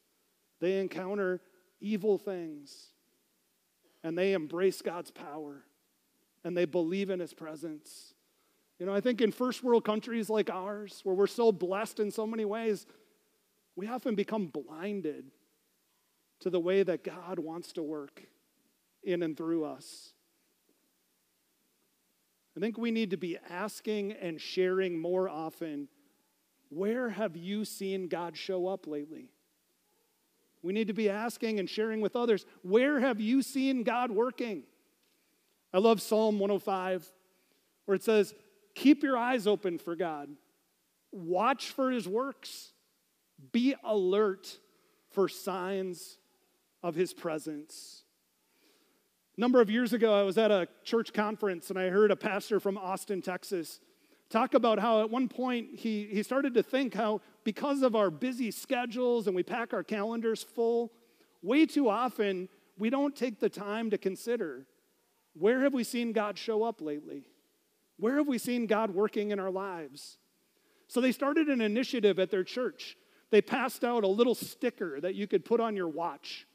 they 0.60 0.80
encounter 0.80 1.40
evil 1.80 2.18
things, 2.18 2.91
and 4.02 4.16
they 4.16 4.32
embrace 4.32 4.82
God's 4.82 5.10
power 5.10 5.64
and 6.44 6.56
they 6.56 6.64
believe 6.64 7.10
in 7.10 7.20
His 7.20 7.34
presence. 7.34 8.14
You 8.78 8.86
know, 8.86 8.94
I 8.94 9.00
think 9.00 9.20
in 9.20 9.30
first 9.30 9.62
world 9.62 9.84
countries 9.84 10.28
like 10.28 10.50
ours, 10.50 11.00
where 11.04 11.14
we're 11.14 11.26
so 11.26 11.52
blessed 11.52 12.00
in 12.00 12.10
so 12.10 12.26
many 12.26 12.44
ways, 12.44 12.86
we 13.76 13.86
often 13.86 14.14
become 14.14 14.48
blinded 14.48 15.30
to 16.40 16.50
the 16.50 16.60
way 16.60 16.82
that 16.82 17.04
God 17.04 17.38
wants 17.38 17.72
to 17.74 17.82
work 17.82 18.22
in 19.04 19.22
and 19.22 19.36
through 19.36 19.64
us. 19.64 20.12
I 22.56 22.60
think 22.60 22.76
we 22.76 22.90
need 22.90 23.10
to 23.10 23.16
be 23.16 23.38
asking 23.48 24.12
and 24.12 24.40
sharing 24.40 24.98
more 24.98 25.28
often 25.28 25.88
where 26.68 27.10
have 27.10 27.36
you 27.36 27.64
seen 27.64 28.08
God 28.08 28.36
show 28.36 28.66
up 28.66 28.86
lately? 28.86 29.30
We 30.62 30.72
need 30.72 30.86
to 30.86 30.92
be 30.92 31.10
asking 31.10 31.58
and 31.58 31.68
sharing 31.68 32.00
with 32.00 32.16
others 32.16 32.44
where 32.62 33.00
have 33.00 33.20
you 33.20 33.42
seen 33.42 33.82
God 33.82 34.10
working? 34.10 34.62
I 35.74 35.78
love 35.78 36.00
Psalm 36.00 36.38
105, 36.38 37.10
where 37.86 37.94
it 37.94 38.04
says, 38.04 38.34
Keep 38.74 39.02
your 39.02 39.16
eyes 39.16 39.46
open 39.46 39.78
for 39.78 39.96
God. 39.96 40.28
Watch 41.10 41.70
for 41.70 41.90
his 41.90 42.08
works. 42.08 42.72
Be 43.50 43.74
alert 43.84 44.58
for 45.10 45.28
signs 45.28 46.18
of 46.82 46.94
his 46.94 47.12
presence. 47.12 48.04
A 49.36 49.40
number 49.40 49.60
of 49.60 49.70
years 49.70 49.92
ago, 49.92 50.18
I 50.18 50.22
was 50.22 50.38
at 50.38 50.50
a 50.50 50.68
church 50.84 51.12
conference 51.12 51.70
and 51.70 51.78
I 51.78 51.88
heard 51.88 52.10
a 52.10 52.16
pastor 52.16 52.60
from 52.60 52.76
Austin, 52.76 53.22
Texas, 53.22 53.80
talk 54.30 54.54
about 54.54 54.78
how 54.78 55.00
at 55.00 55.10
one 55.10 55.28
point 55.28 55.68
he, 55.74 56.08
he 56.10 56.22
started 56.22 56.54
to 56.54 56.62
think 56.62 56.94
how, 56.94 57.20
because 57.44 57.82
of 57.82 57.96
our 57.96 58.10
busy 58.10 58.50
schedules 58.50 59.26
and 59.26 59.36
we 59.36 59.42
pack 59.42 59.72
our 59.72 59.82
calendars 59.82 60.42
full, 60.42 60.92
way 61.42 61.66
too 61.66 61.88
often 61.88 62.48
we 62.78 62.90
don't 62.90 63.14
take 63.14 63.40
the 63.40 63.48
time 63.48 63.90
to 63.90 63.98
consider 63.98 64.66
where 65.34 65.60
have 65.60 65.72
we 65.72 65.84
seen 65.84 66.12
God 66.12 66.36
show 66.36 66.62
up 66.62 66.80
lately? 66.80 67.24
Where 67.96 68.16
have 68.16 68.28
we 68.28 68.38
seen 68.38 68.66
God 68.66 68.90
working 68.90 69.30
in 69.30 69.38
our 69.38 69.50
lives? 69.50 70.18
So 70.88 71.00
they 71.00 71.12
started 71.12 71.48
an 71.48 71.60
initiative 71.60 72.18
at 72.18 72.30
their 72.30 72.44
church. 72.44 72.96
They 73.30 73.40
passed 73.40 73.82
out 73.82 74.04
a 74.04 74.08
little 74.08 74.34
sticker 74.34 75.00
that 75.00 75.14
you 75.14 75.26
could 75.26 75.44
put 75.44 75.60
on 75.60 75.74
your 75.74 75.88
watch. 75.88 76.46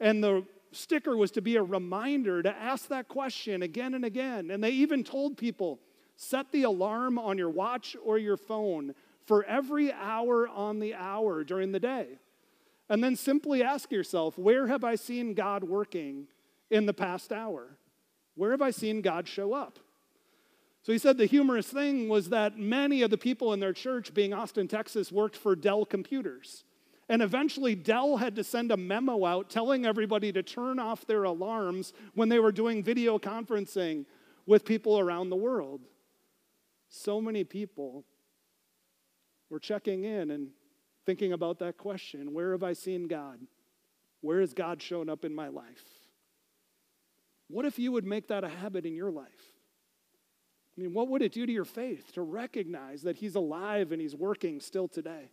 And 0.00 0.22
the 0.22 0.44
sticker 0.72 1.16
was 1.16 1.30
to 1.32 1.40
be 1.40 1.56
a 1.56 1.62
reminder 1.62 2.42
to 2.42 2.54
ask 2.54 2.88
that 2.88 3.08
question 3.08 3.62
again 3.62 3.94
and 3.94 4.04
again. 4.04 4.50
And 4.50 4.62
they 4.62 4.70
even 4.70 5.02
told 5.02 5.38
people 5.38 5.80
set 6.16 6.52
the 6.52 6.64
alarm 6.64 7.18
on 7.18 7.38
your 7.38 7.48
watch 7.48 7.96
or 8.04 8.18
your 8.18 8.36
phone 8.36 8.94
for 9.30 9.44
every 9.44 9.92
hour 9.92 10.48
on 10.48 10.80
the 10.80 10.92
hour 10.92 11.44
during 11.44 11.70
the 11.70 11.78
day. 11.78 12.18
And 12.88 13.04
then 13.04 13.14
simply 13.14 13.62
ask 13.62 13.92
yourself, 13.92 14.36
where 14.36 14.66
have 14.66 14.82
I 14.82 14.96
seen 14.96 15.34
God 15.34 15.62
working 15.62 16.26
in 16.68 16.84
the 16.84 16.92
past 16.92 17.30
hour? 17.30 17.76
Where 18.34 18.50
have 18.50 18.60
I 18.60 18.72
seen 18.72 19.02
God 19.02 19.28
show 19.28 19.52
up? 19.52 19.78
So 20.82 20.90
he 20.90 20.98
said 20.98 21.16
the 21.16 21.26
humorous 21.26 21.68
thing 21.68 22.08
was 22.08 22.30
that 22.30 22.58
many 22.58 23.02
of 23.02 23.10
the 23.10 23.16
people 23.16 23.52
in 23.52 23.60
their 23.60 23.72
church, 23.72 24.12
being 24.12 24.32
Austin, 24.32 24.66
Texas, 24.66 25.12
worked 25.12 25.36
for 25.36 25.54
Dell 25.54 25.84
Computers. 25.84 26.64
And 27.08 27.22
eventually, 27.22 27.76
Dell 27.76 28.16
had 28.16 28.34
to 28.34 28.42
send 28.42 28.72
a 28.72 28.76
memo 28.76 29.24
out 29.24 29.48
telling 29.48 29.86
everybody 29.86 30.32
to 30.32 30.42
turn 30.42 30.80
off 30.80 31.06
their 31.06 31.22
alarms 31.22 31.92
when 32.14 32.30
they 32.30 32.40
were 32.40 32.50
doing 32.50 32.82
video 32.82 33.16
conferencing 33.16 34.06
with 34.44 34.64
people 34.64 34.98
around 34.98 35.30
the 35.30 35.36
world. 35.36 35.82
So 36.88 37.20
many 37.20 37.44
people 37.44 38.04
were 39.50 39.58
checking 39.58 40.04
in 40.04 40.30
and 40.30 40.48
thinking 41.04 41.32
about 41.32 41.58
that 41.58 41.76
question 41.76 42.32
Where 42.32 42.52
have 42.52 42.62
I 42.62 42.72
seen 42.72 43.08
God? 43.08 43.40
Where 44.22 44.40
has 44.40 44.54
God 44.54 44.80
shown 44.80 45.08
up 45.08 45.24
in 45.24 45.34
my 45.34 45.48
life? 45.48 45.84
What 47.48 47.64
if 47.64 47.78
you 47.78 47.90
would 47.92 48.04
make 48.04 48.28
that 48.28 48.44
a 48.44 48.48
habit 48.48 48.86
in 48.86 48.94
your 48.94 49.10
life? 49.10 49.52
I 50.76 50.82
mean, 50.82 50.94
what 50.94 51.08
would 51.08 51.20
it 51.20 51.32
do 51.32 51.46
to 51.46 51.52
your 51.52 51.64
faith 51.64 52.12
to 52.12 52.22
recognize 52.22 53.02
that 53.02 53.16
He's 53.16 53.34
alive 53.34 53.92
and 53.92 54.00
He's 54.00 54.14
working 54.14 54.60
still 54.60 54.88
today? 54.88 55.30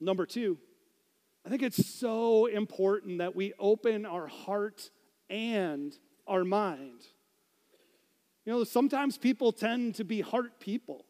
Number 0.00 0.24
two, 0.24 0.58
I 1.44 1.50
think 1.50 1.62
it's 1.62 1.86
so 1.86 2.46
important 2.46 3.18
that 3.18 3.34
we 3.36 3.52
open 3.58 4.06
our 4.06 4.28
heart 4.28 4.90
and 5.28 5.96
our 6.26 6.44
mind. 6.44 7.00
You 8.44 8.52
know, 8.52 8.64
sometimes 8.64 9.18
people 9.18 9.52
tend 9.52 9.96
to 9.96 10.04
be 10.04 10.20
heart 10.20 10.58
people. 10.60 11.04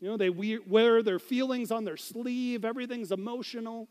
You 0.00 0.08
know, 0.08 0.16
they 0.16 0.30
wear 0.30 1.02
their 1.02 1.18
feelings 1.18 1.70
on 1.70 1.84
their 1.84 1.98
sleeve, 1.98 2.64
everything's 2.64 3.12
emotional. 3.12 3.88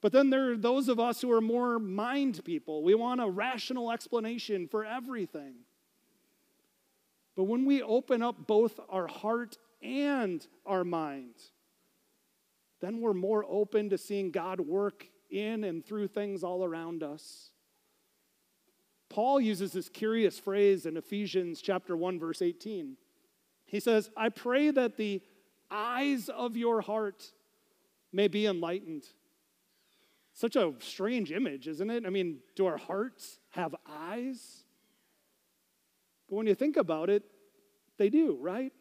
But 0.00 0.12
then 0.12 0.30
there 0.30 0.52
are 0.52 0.56
those 0.56 0.88
of 0.88 1.00
us 1.00 1.20
who 1.20 1.32
are 1.32 1.40
more 1.40 1.80
mind 1.80 2.44
people. 2.44 2.84
We 2.84 2.94
want 2.94 3.20
a 3.20 3.28
rational 3.28 3.90
explanation 3.90 4.68
for 4.68 4.84
everything. 4.84 5.54
But 7.34 7.44
when 7.44 7.64
we 7.64 7.82
open 7.82 8.22
up 8.22 8.46
both 8.46 8.78
our 8.88 9.08
heart 9.08 9.58
and 9.82 10.46
our 10.64 10.84
mind, 10.84 11.34
then 12.80 13.00
we're 13.00 13.12
more 13.12 13.44
open 13.48 13.90
to 13.90 13.98
seeing 13.98 14.30
God 14.30 14.60
work 14.60 15.06
in 15.30 15.64
and 15.64 15.84
through 15.84 16.08
things 16.08 16.44
all 16.44 16.64
around 16.64 17.02
us. 17.02 17.50
Paul 19.08 19.40
uses 19.40 19.72
this 19.72 19.88
curious 19.88 20.38
phrase 20.38 20.86
in 20.86 20.96
Ephesians 20.96 21.60
chapter 21.60 21.96
1 21.96 22.20
verse 22.20 22.42
18. 22.42 22.96
He 23.68 23.80
says, 23.80 24.10
"I 24.16 24.30
pray 24.30 24.70
that 24.70 24.96
the 24.96 25.22
eyes 25.70 26.28
of 26.28 26.56
your 26.56 26.80
heart 26.80 27.32
may 28.12 28.26
be 28.26 28.46
enlightened." 28.46 29.06
Such 30.32 30.56
a 30.56 30.72
strange 30.80 31.32
image, 31.32 31.68
isn't 31.68 31.90
it? 31.90 32.06
I 32.06 32.10
mean, 32.10 32.38
do 32.56 32.66
our 32.66 32.76
hearts 32.76 33.40
have 33.50 33.74
eyes? 33.86 34.64
But 36.28 36.36
when 36.36 36.46
you 36.46 36.54
think 36.54 36.76
about 36.76 37.10
it, 37.10 37.24
they 37.96 38.08
do, 38.08 38.38
right? 38.40 38.72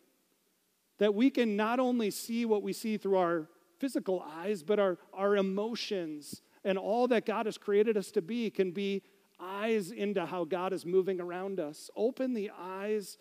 That 1.00 1.16
we 1.16 1.30
can 1.30 1.56
not 1.56 1.80
only 1.80 2.12
see 2.12 2.46
what 2.46 2.64
we 2.64 2.74
see 2.74 2.98
through 2.98 3.18
our 3.18 3.50
physical 3.80 4.22
eyes, 4.22 4.64
but 4.64 4.80
our, 4.80 4.98
our 5.14 5.36
emotions 5.36 6.42
and 6.64 6.78
all 6.78 7.08
that 7.08 7.26
God 7.26 7.46
has 7.46 7.58
created 7.58 7.98
us 7.98 8.12
to 8.12 8.22
be 8.22 8.50
can 8.50 8.72
be 8.72 9.02
eyes 9.40 9.92
into 9.92 10.26
how 10.26 10.44
God 10.44 10.74
is 10.74 10.86
moving 10.86 11.20
around 11.20 11.60
us. 11.60 11.90
Open 11.96 12.34
the 12.34 12.52
eyes 12.58 13.18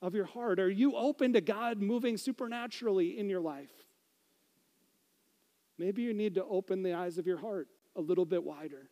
of 0.00 0.14
your 0.14 0.24
heart. 0.24 0.60
Are 0.60 0.70
you 0.70 0.96
open 0.96 1.32
to 1.32 1.40
God 1.40 1.80
moving 1.80 2.16
supernaturally 2.16 3.18
in 3.18 3.28
your 3.28 3.40
life? 3.40 3.72
Maybe 5.78 6.02
you 6.02 6.14
need 6.14 6.34
to 6.34 6.44
open 6.44 6.82
the 6.82 6.94
eyes 6.94 7.18
of 7.18 7.26
your 7.26 7.38
heart 7.38 7.68
a 7.96 8.00
little 8.00 8.24
bit 8.24 8.42
wider. 8.42 8.90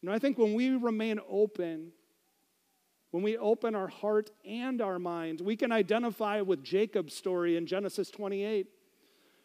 You 0.00 0.08
know, 0.08 0.14
I 0.14 0.18
think 0.18 0.38
when 0.38 0.54
we 0.54 0.70
remain 0.70 1.20
open, 1.28 1.92
when 3.10 3.22
we 3.22 3.36
open 3.36 3.74
our 3.74 3.88
heart 3.88 4.30
and 4.44 4.80
our 4.80 4.98
mind, 4.98 5.40
we 5.40 5.56
can 5.56 5.72
identify 5.72 6.40
with 6.40 6.64
Jacob's 6.64 7.14
story 7.14 7.56
in 7.56 7.66
Genesis 7.66 8.10
28. 8.10 8.66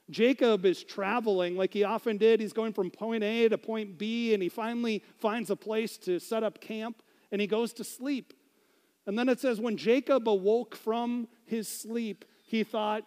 Jacob 0.09 0.65
is 0.65 0.83
traveling 0.83 1.55
like 1.55 1.73
he 1.73 1.83
often 1.83 2.17
did. 2.17 2.39
He's 2.39 2.53
going 2.53 2.73
from 2.73 2.91
point 2.91 3.23
A 3.23 3.49
to 3.49 3.57
point 3.57 3.97
B, 3.97 4.33
and 4.33 4.41
he 4.41 4.49
finally 4.49 5.03
finds 5.17 5.49
a 5.49 5.55
place 5.55 5.97
to 5.99 6.19
set 6.19 6.43
up 6.43 6.61
camp 6.61 7.01
and 7.31 7.41
he 7.41 7.47
goes 7.47 7.73
to 7.73 7.83
sleep. 7.83 8.33
And 9.07 9.17
then 9.17 9.29
it 9.29 9.39
says, 9.39 9.59
when 9.59 9.77
Jacob 9.77 10.27
awoke 10.27 10.75
from 10.75 11.27
his 11.45 11.67
sleep, 11.67 12.25
he 12.45 12.63
thought, 12.63 13.03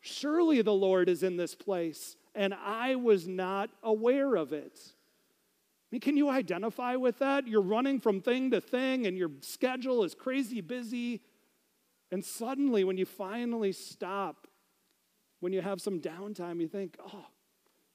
Surely 0.00 0.62
the 0.62 0.72
Lord 0.72 1.08
is 1.08 1.22
in 1.22 1.36
this 1.36 1.54
place, 1.54 2.16
and 2.34 2.52
I 2.54 2.96
was 2.96 3.28
not 3.28 3.70
aware 3.84 4.34
of 4.34 4.52
it. 4.52 4.76
I 4.80 5.86
mean, 5.92 6.00
can 6.00 6.16
you 6.16 6.28
identify 6.28 6.96
with 6.96 7.20
that? 7.20 7.46
You're 7.46 7.62
running 7.62 8.00
from 8.00 8.20
thing 8.20 8.50
to 8.50 8.60
thing, 8.60 9.06
and 9.06 9.16
your 9.16 9.30
schedule 9.42 10.02
is 10.02 10.14
crazy 10.14 10.60
busy. 10.60 11.20
And 12.10 12.24
suddenly, 12.24 12.82
when 12.82 12.98
you 12.98 13.06
finally 13.06 13.70
stop 13.70 14.48
when 15.42 15.52
you 15.52 15.60
have 15.60 15.80
some 15.80 15.98
downtime, 15.98 16.60
you 16.60 16.68
think, 16.68 16.96
oh, 17.04 17.26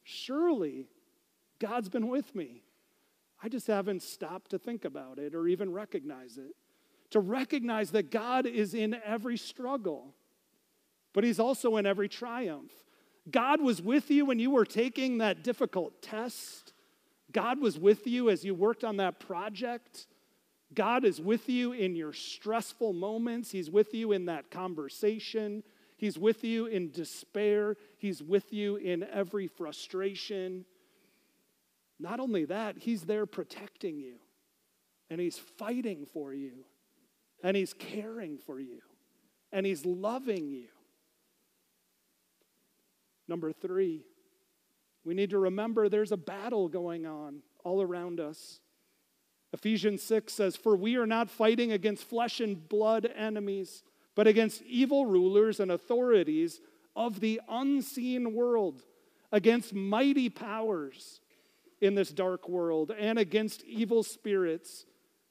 surely 0.03 0.89
God's 1.60 1.88
been 1.88 2.10
with 2.10 2.36
me. 2.36 2.62
I 3.41 3.47
just 3.47 3.67
haven't 3.67 4.03
stopped 4.03 4.51
to 4.51 4.60
think 4.60 4.83
about 4.83 5.17
it 5.17 5.33
or 5.33 5.47
even 5.47 5.71
recognize 5.71 6.38
it. 6.38 6.55
To 7.11 7.19
recognize 7.19 7.91
that 7.91 8.11
God 8.11 8.45
is 8.45 8.73
in 8.73 8.97
every 9.05 9.37
struggle, 9.37 10.13
but 11.13 11.23
He's 11.23 11.39
also 11.39 11.77
in 11.77 11.85
every 11.85 12.09
triumph. 12.09 12.71
God 13.29 13.61
was 13.61 13.81
with 13.81 14.09
you 14.11 14.25
when 14.25 14.39
you 14.39 14.51
were 14.51 14.65
taking 14.65 15.17
that 15.17 15.43
difficult 15.43 16.01
test. 16.01 16.73
God 17.31 17.59
was 17.59 17.77
with 17.77 18.07
you 18.07 18.29
as 18.29 18.43
you 18.45 18.53
worked 18.53 18.83
on 18.83 18.97
that 18.97 19.19
project. 19.19 20.07
God 20.73 21.05
is 21.05 21.19
with 21.21 21.49
you 21.49 21.71
in 21.73 21.95
your 21.95 22.13
stressful 22.13 22.93
moments. 22.93 23.51
He's 23.51 23.69
with 23.69 23.93
you 23.93 24.11
in 24.11 24.25
that 24.25 24.51
conversation. 24.51 25.63
He's 25.97 26.19
with 26.19 26.43
you 26.43 26.67
in 26.67 26.91
despair, 26.91 27.75
He's 27.97 28.21
with 28.21 28.53
you 28.53 28.75
in 28.75 29.03
every 29.03 29.47
frustration. 29.47 30.65
Not 31.99 32.19
only 32.19 32.45
that, 32.45 32.77
He's 32.77 33.01
there 33.01 33.25
protecting 33.25 33.97
you, 33.97 34.17
and 35.09 35.19
He's 35.19 35.39
fighting 35.39 36.05
for 36.05 36.33
you, 36.33 36.65
and 37.43 37.56
He's 37.56 37.73
caring 37.73 38.38
for 38.38 38.60
you, 38.60 38.82
and 39.52 39.65
He's 39.65 39.86
loving 39.86 40.50
you. 40.50 40.67
Number 43.28 43.52
three, 43.52 44.06
we 45.04 45.13
need 45.13 45.32
to 45.32 45.39
remember 45.39 45.89
there's 45.89 46.12
a 46.12 46.17
battle 46.17 46.69
going 46.69 47.06
on 47.06 47.41
all 47.63 47.82
around 47.82 48.19
us. 48.19 48.60
Ephesians 49.54 50.04
6 50.04 50.34
says, 50.34 50.56
For 50.56 50.76
we 50.76 50.95
are 50.95 51.08
not 51.08 51.30
fighting 51.30 51.71
against 51.71 52.04
flesh 52.04 52.39
and 52.39 52.67
blood 52.67 53.10
enemies 53.15 53.84
but 54.17 54.26
against 54.26 54.63
evil 54.63 55.06
rulers 55.06 55.60
and 55.60 55.71
authorities 55.71 56.60
of 56.95 57.19
the 57.19 57.39
unseen 57.47 58.34
world, 58.34 58.82
against 59.32 59.76
mighty 59.76 60.28
powers 60.28 61.21
in 61.82 61.93
this 61.93 62.10
dark 62.10 62.50
world, 62.50 62.91
and 62.97 63.19
against 63.19 63.63
evil 63.63 64.02
spirits 64.02 64.88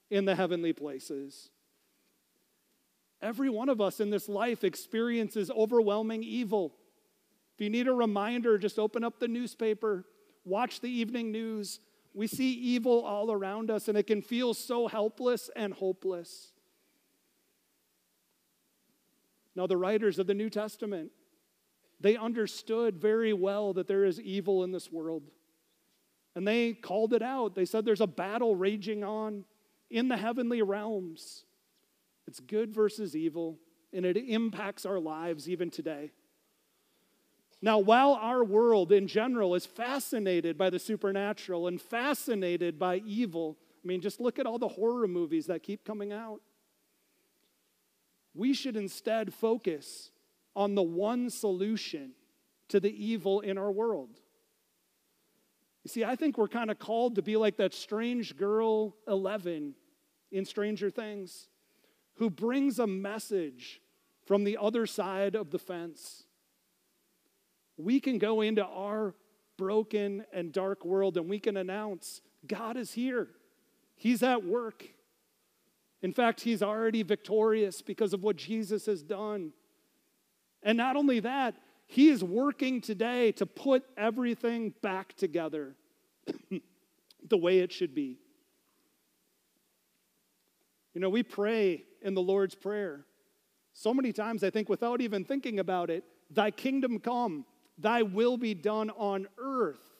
in 0.08 0.24
the 0.24 0.36
heavenly 0.36 0.72
places. 0.72 1.50
Every 3.22 3.48
one 3.48 3.68
of 3.68 3.80
us 3.80 4.00
in 4.00 4.10
this 4.10 4.28
life 4.28 4.62
experiences 4.64 5.50
overwhelming 5.50 6.22
evil. 6.22 6.74
If 7.54 7.62
you 7.62 7.70
need 7.70 7.88
a 7.88 7.92
reminder, 7.92 8.58
just 8.58 8.78
open 8.78 9.02
up 9.02 9.18
the 9.18 9.28
newspaper, 9.28 10.04
watch 10.44 10.80
the 10.80 10.90
evening 10.90 11.32
news. 11.32 11.80
We 12.12 12.26
see 12.26 12.52
evil 12.52 13.02
all 13.02 13.32
around 13.32 13.70
us, 13.70 13.88
and 13.88 13.96
it 13.96 14.06
can 14.06 14.22
feel 14.22 14.54
so 14.54 14.88
helpless 14.88 15.50
and 15.56 15.72
hopeless. 15.72 16.52
Now, 19.54 19.66
the 19.66 19.78
writers 19.78 20.18
of 20.18 20.26
the 20.26 20.34
New 20.34 20.50
Testament, 20.50 21.10
they 21.98 22.16
understood 22.16 23.00
very 23.00 23.32
well 23.32 23.72
that 23.72 23.88
there 23.88 24.04
is 24.04 24.20
evil 24.20 24.62
in 24.64 24.72
this 24.72 24.92
world. 24.92 25.22
And 26.34 26.46
they 26.46 26.74
called 26.74 27.14
it 27.14 27.22
out. 27.22 27.54
They 27.54 27.64
said 27.64 27.86
there's 27.86 28.02
a 28.02 28.06
battle 28.06 28.54
raging 28.54 29.02
on 29.02 29.46
in 29.90 30.08
the 30.08 30.18
heavenly 30.18 30.60
realms. 30.60 31.44
It's 32.26 32.40
good 32.40 32.72
versus 32.72 33.14
evil, 33.14 33.58
and 33.92 34.04
it 34.04 34.16
impacts 34.16 34.84
our 34.84 34.98
lives 34.98 35.48
even 35.48 35.70
today. 35.70 36.12
Now, 37.62 37.78
while 37.78 38.12
our 38.12 38.44
world 38.44 38.92
in 38.92 39.06
general 39.06 39.54
is 39.54 39.64
fascinated 39.64 40.58
by 40.58 40.70
the 40.70 40.78
supernatural 40.78 41.68
and 41.68 41.80
fascinated 41.80 42.78
by 42.78 42.96
evil, 42.98 43.56
I 43.82 43.86
mean, 43.86 44.00
just 44.00 44.20
look 44.20 44.38
at 44.38 44.46
all 44.46 44.58
the 44.58 44.68
horror 44.68 45.08
movies 45.08 45.46
that 45.46 45.62
keep 45.62 45.84
coming 45.84 46.12
out. 46.12 46.40
We 48.34 48.52
should 48.52 48.76
instead 48.76 49.32
focus 49.32 50.10
on 50.54 50.74
the 50.74 50.82
one 50.82 51.30
solution 51.30 52.12
to 52.68 52.80
the 52.80 52.92
evil 52.92 53.40
in 53.40 53.56
our 53.56 53.70
world. 53.70 54.20
You 55.84 55.88
see, 55.88 56.04
I 56.04 56.16
think 56.16 56.36
we're 56.36 56.48
kind 56.48 56.70
of 56.70 56.78
called 56.78 57.14
to 57.14 57.22
be 57.22 57.36
like 57.36 57.56
that 57.56 57.72
strange 57.72 58.36
girl 58.36 58.96
11 59.06 59.74
in 60.32 60.44
Stranger 60.44 60.90
Things 60.90 61.48
who 62.16 62.30
brings 62.30 62.78
a 62.78 62.86
message 62.86 63.80
from 64.26 64.44
the 64.44 64.58
other 64.60 64.86
side 64.86 65.34
of 65.34 65.50
the 65.50 65.58
fence. 65.58 66.24
We 67.76 68.00
can 68.00 68.18
go 68.18 68.40
into 68.40 68.64
our 68.64 69.14
broken 69.56 70.24
and 70.32 70.52
dark 70.52 70.84
world 70.84 71.16
and 71.16 71.28
we 71.28 71.38
can 71.38 71.56
announce 71.56 72.20
God 72.46 72.76
is 72.76 72.92
here, 72.92 73.28
He's 73.96 74.22
at 74.22 74.44
work. 74.44 74.84
In 76.02 76.12
fact, 76.12 76.42
he's 76.42 76.62
already 76.62 77.02
victorious 77.02 77.82
because 77.82 78.12
of 78.12 78.22
what 78.22 78.36
Jesus 78.36 78.86
has 78.86 79.02
done. 79.02 79.52
And 80.62 80.76
not 80.76 80.94
only 80.94 81.20
that, 81.20 81.54
he 81.86 82.08
is 82.10 82.22
working 82.22 82.80
today 82.80 83.32
to 83.32 83.46
put 83.46 83.84
everything 83.96 84.74
back 84.82 85.14
together 85.14 85.74
the 87.28 87.36
way 87.36 87.60
it 87.60 87.72
should 87.72 87.94
be. 87.94 88.18
You 90.96 91.00
know, 91.00 91.10
we 91.10 91.22
pray 91.22 91.84
in 92.00 92.14
the 92.14 92.22
Lord's 92.22 92.54
Prayer 92.54 93.04
so 93.74 93.92
many 93.92 94.14
times, 94.14 94.42
I 94.42 94.48
think, 94.48 94.70
without 94.70 95.02
even 95.02 95.26
thinking 95.26 95.58
about 95.58 95.90
it 95.90 96.04
Thy 96.30 96.50
kingdom 96.50 97.00
come, 97.00 97.44
Thy 97.76 98.00
will 98.00 98.38
be 98.38 98.54
done 98.54 98.88
on 98.88 99.28
earth 99.36 99.92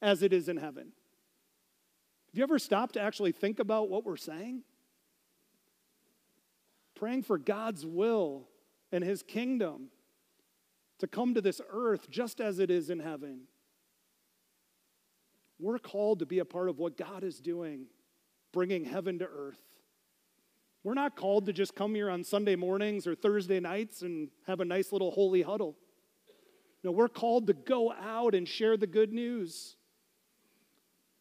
as 0.00 0.22
it 0.22 0.32
is 0.32 0.48
in 0.48 0.56
heaven. 0.56 0.84
Have 2.28 2.38
you 2.38 2.42
ever 2.44 2.58
stopped 2.58 2.94
to 2.94 3.00
actually 3.02 3.32
think 3.32 3.58
about 3.58 3.90
what 3.90 4.06
we're 4.06 4.16
saying? 4.16 4.62
Praying 6.94 7.24
for 7.24 7.36
God's 7.36 7.84
will 7.84 8.48
and 8.90 9.04
His 9.04 9.22
kingdom 9.22 9.88
to 10.98 11.06
come 11.06 11.34
to 11.34 11.42
this 11.42 11.60
earth 11.68 12.08
just 12.08 12.40
as 12.40 12.58
it 12.58 12.70
is 12.70 12.88
in 12.88 13.00
heaven. 13.00 13.42
We're 15.58 15.78
called 15.78 16.20
to 16.20 16.26
be 16.26 16.38
a 16.38 16.46
part 16.46 16.70
of 16.70 16.78
what 16.78 16.96
God 16.96 17.22
is 17.22 17.38
doing, 17.38 17.88
bringing 18.50 18.86
heaven 18.86 19.18
to 19.18 19.26
earth. 19.26 19.60
We're 20.86 20.94
not 20.94 21.16
called 21.16 21.46
to 21.46 21.52
just 21.52 21.74
come 21.74 21.96
here 21.96 22.08
on 22.08 22.22
Sunday 22.22 22.54
mornings 22.54 23.08
or 23.08 23.16
Thursday 23.16 23.58
nights 23.58 24.02
and 24.02 24.28
have 24.46 24.60
a 24.60 24.64
nice 24.64 24.92
little 24.92 25.10
holy 25.10 25.42
huddle. 25.42 25.74
No, 26.84 26.92
we're 26.92 27.08
called 27.08 27.48
to 27.48 27.54
go 27.54 27.92
out 27.92 28.36
and 28.36 28.46
share 28.46 28.76
the 28.76 28.86
good 28.86 29.12
news. 29.12 29.74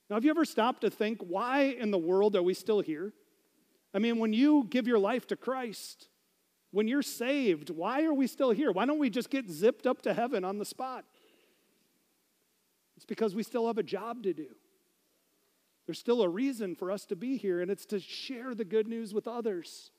Now, 0.07 0.17
have 0.17 0.23
you 0.23 0.29
ever 0.29 0.45
stopped 0.45 0.81
to 0.81 0.91
think, 0.91 1.19
why 1.19 1.61
in 1.63 1.89
the 1.89 1.97
world 1.97 2.35
are 2.35 2.43
we 2.43 2.53
still 2.53 2.79
here? 2.79 3.11
I 3.91 3.97
mean, 3.97 4.19
when 4.19 4.33
you 4.33 4.67
give 4.69 4.85
your 4.85 4.99
life 4.99 5.25
to 5.29 5.35
Christ, 5.35 6.09
when 6.69 6.87
you're 6.87 7.01
saved, 7.01 7.71
why 7.71 8.03
are 8.03 8.13
we 8.13 8.27
still 8.27 8.51
here? 8.51 8.71
Why 8.71 8.85
don't 8.85 8.99
we 8.99 9.09
just 9.09 9.31
get 9.31 9.49
zipped 9.49 9.87
up 9.87 10.03
to 10.03 10.13
heaven 10.13 10.45
on 10.45 10.59
the 10.59 10.65
spot? 10.65 11.05
It's 12.97 13.05
because 13.07 13.33
we 13.33 13.41
still 13.41 13.65
have 13.65 13.79
a 13.79 13.83
job 13.83 14.21
to 14.21 14.33
do. 14.35 14.49
There's 15.85 15.99
still 15.99 16.23
a 16.23 16.29
reason 16.29 16.75
for 16.75 16.89
us 16.91 17.05
to 17.07 17.15
be 17.15 17.37
here, 17.37 17.61
and 17.61 17.69
it's 17.69 17.85
to 17.87 17.99
share 17.99 18.55
the 18.55 18.65
good 18.65 18.87
news 18.87 19.13
with 19.13 19.27
others, 19.27 19.91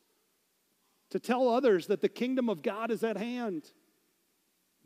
to 1.11 1.20
tell 1.20 1.49
others 1.49 1.87
that 1.87 2.01
the 2.01 2.09
kingdom 2.09 2.49
of 2.49 2.62
God 2.62 2.90
is 2.90 3.05
at 3.05 3.16
hand. 3.16 3.70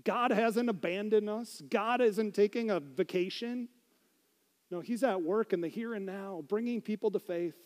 God 0.04 0.30
hasn't 0.30 0.68
abandoned 0.68 1.28
us, 1.28 1.62
God 1.68 2.00
isn't 2.00 2.34
taking 2.34 2.70
a 2.70 2.80
vacation. 2.80 3.68
No, 4.70 4.80
He's 4.80 5.02
at 5.02 5.22
work 5.22 5.52
in 5.52 5.62
the 5.62 5.68
here 5.68 5.94
and 5.94 6.06
now, 6.06 6.44
bringing 6.46 6.80
people 6.80 7.10
to 7.10 7.18
faith. 7.18 7.56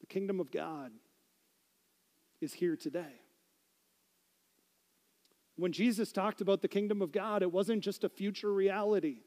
The 0.00 0.06
kingdom 0.06 0.38
of 0.38 0.52
God 0.52 0.92
is 2.40 2.52
here 2.52 2.76
today. 2.76 3.20
When 5.56 5.72
Jesus 5.72 6.12
talked 6.12 6.40
about 6.40 6.60
the 6.60 6.68
kingdom 6.68 7.02
of 7.02 7.12
God, 7.12 7.42
it 7.42 7.50
wasn't 7.50 7.82
just 7.82 8.04
a 8.04 8.08
future 8.08 8.52
reality. 8.52 9.22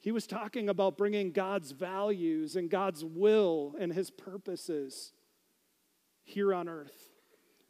He 0.00 0.12
was 0.12 0.26
talking 0.26 0.68
about 0.68 0.96
bringing 0.96 1.30
God's 1.30 1.72
values 1.72 2.56
and 2.56 2.70
God's 2.70 3.04
will 3.04 3.74
and 3.78 3.92
his 3.92 4.10
purposes 4.10 5.12
here 6.24 6.54
on 6.54 6.68
earth. 6.68 7.10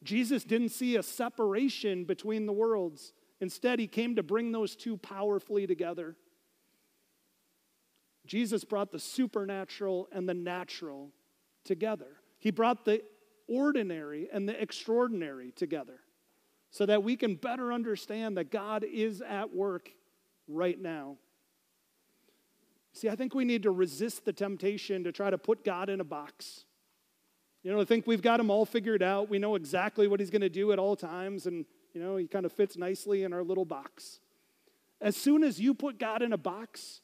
Jesus 0.02 0.44
didn't 0.44 0.68
see 0.70 0.96
a 0.96 1.02
separation 1.02 2.04
between 2.04 2.46
the 2.46 2.52
worlds. 2.52 3.12
Instead, 3.40 3.78
he 3.78 3.86
came 3.86 4.16
to 4.16 4.22
bring 4.22 4.52
those 4.52 4.76
two 4.76 4.96
powerfully 4.96 5.66
together. 5.66 6.16
Jesus 8.26 8.64
brought 8.64 8.92
the 8.92 8.98
supernatural 8.98 10.08
and 10.12 10.28
the 10.28 10.34
natural 10.34 11.10
together. 11.64 12.20
He 12.38 12.50
brought 12.50 12.84
the 12.84 13.02
ordinary 13.48 14.28
and 14.32 14.48
the 14.48 14.60
extraordinary 14.60 15.50
together 15.50 16.00
so 16.70 16.86
that 16.86 17.02
we 17.02 17.16
can 17.16 17.34
better 17.34 17.72
understand 17.72 18.36
that 18.36 18.52
God 18.52 18.84
is 18.84 19.20
at 19.20 19.52
work 19.52 19.90
right 20.46 20.80
now. 20.80 21.16
See, 22.92 23.09
I 23.09 23.16
think 23.16 23.35
we 23.35 23.44
need 23.44 23.62
to 23.62 23.70
resist 23.70 24.24
the 24.24 24.33
temptation 24.33 25.05
to 25.05 25.12
try 25.12 25.31
to 25.31 25.38
put 25.38 25.64
God 25.64 25.88
in 25.88 26.00
a 26.00 26.05
box. 26.05 26.64
You 27.62 27.72
know, 27.72 27.81
I 27.81 27.85
think 27.85 28.07
we've 28.07 28.22
got 28.22 28.40
him 28.40 28.50
all 28.50 28.64
figured 28.64 29.03
out. 29.03 29.29
We 29.29 29.38
know 29.38 29.55
exactly 29.55 30.09
what 30.09 30.18
he's 30.18 30.31
going 30.31 30.40
to 30.40 30.48
do 30.48 30.72
at 30.72 30.79
all 30.79 30.96
times, 30.96 31.46
and, 31.46 31.66
you 31.92 32.03
know, 32.03 32.16
he 32.16 32.26
kind 32.26 32.46
of 32.46 32.53
fits 32.53 32.76
nicely 32.76 33.22
in 33.22 33.33
our 33.33 33.44
little 33.44 33.64
box. 33.64 34.20
As 35.00 35.16
soon 35.16 35.44
as 35.44 35.61
you 35.61 35.74
put 35.74 35.98
God 35.98 36.22
in 36.22 36.33
a 36.33 36.38
box, 36.38 37.00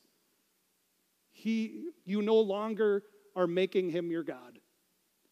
he, 1.31 1.91
you 2.05 2.23
no 2.23 2.37
longer 2.37 3.03
are 3.35 3.47
making 3.47 3.91
him 3.91 4.11
your 4.11 4.23
God. 4.23 4.59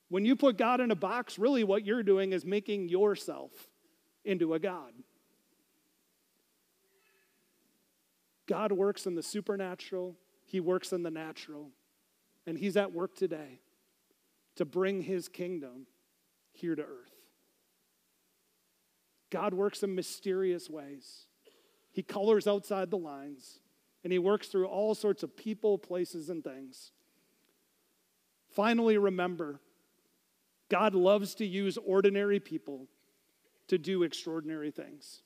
When 0.08 0.24
you 0.24 0.36
put 0.36 0.58
God 0.58 0.80
in 0.80 0.90
a 0.90 0.96
box, 0.96 1.38
really 1.38 1.64
what 1.64 1.84
you're 1.84 2.02
doing 2.02 2.32
is 2.32 2.44
making 2.44 2.88
yourself 2.88 3.50
into 4.24 4.54
a 4.54 4.58
God. 4.58 4.92
God 8.46 8.72
works 8.72 9.06
in 9.06 9.14
the 9.14 9.22
supernatural, 9.22 10.16
He 10.54 10.60
works 10.60 10.92
in 10.92 11.02
the 11.02 11.10
natural, 11.10 11.72
and 12.46 12.56
He's 12.56 12.76
at 12.76 12.92
work 12.92 13.16
today 13.16 13.58
to 14.54 14.64
bring 14.64 15.02
His 15.02 15.28
kingdom 15.28 15.88
here 16.52 16.76
to 16.76 16.82
earth. 16.82 17.16
God 19.30 19.52
works 19.52 19.82
in 19.82 19.96
mysterious 19.96 20.70
ways. 20.70 21.26
He 21.90 22.04
colors 22.04 22.46
outside 22.46 22.92
the 22.92 22.96
lines, 22.96 23.58
and 24.04 24.12
He 24.12 24.20
works 24.20 24.46
through 24.46 24.66
all 24.66 24.94
sorts 24.94 25.24
of 25.24 25.36
people, 25.36 25.76
places, 25.76 26.30
and 26.30 26.44
things. 26.44 26.92
Finally, 28.48 28.96
remember 28.96 29.58
God 30.70 30.94
loves 30.94 31.34
to 31.34 31.44
use 31.44 31.76
ordinary 31.84 32.38
people 32.38 32.86
to 33.66 33.76
do 33.76 34.04
extraordinary 34.04 34.70
things. 34.70 35.24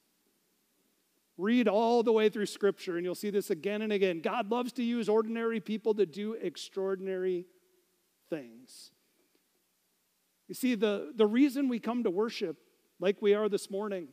Read 1.39 1.69
all 1.69 2.03
the 2.03 2.13
way 2.13 2.29
through 2.29 2.47
Scripture, 2.47 2.97
and 2.97 3.05
you'll 3.05 3.15
see 3.15 3.31
this 3.31 3.49
again 3.49 3.81
and 3.83 3.93
again. 3.93 4.21
God 4.21 4.51
loves 4.51 4.73
to 4.73 4.83
use 4.83 5.09
ordinary 5.09 5.61
people 5.61 5.95
to 5.95 6.05
do 6.05 6.35
extraordinary 6.35 7.47
things. 8.29 8.91
You 10.49 10.55
see, 10.55 10.75
the, 10.75 11.13
the 11.15 11.27
reason 11.27 11.69
we 11.69 11.79
come 11.79 12.03
to 12.03 12.11
worship 12.11 12.57
like 12.99 13.23
we 13.23 13.35
are 13.35 13.49
this 13.49 13.71
morning 13.71 14.09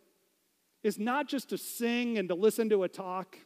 is 0.84 1.00
not 1.00 1.28
just 1.28 1.50
to 1.50 1.58
sing 1.58 2.20
and 2.20 2.30
to 2.30 2.36
listen 2.36 2.70
to 2.70 2.84
a 2.84 2.88
talk, 2.88 3.38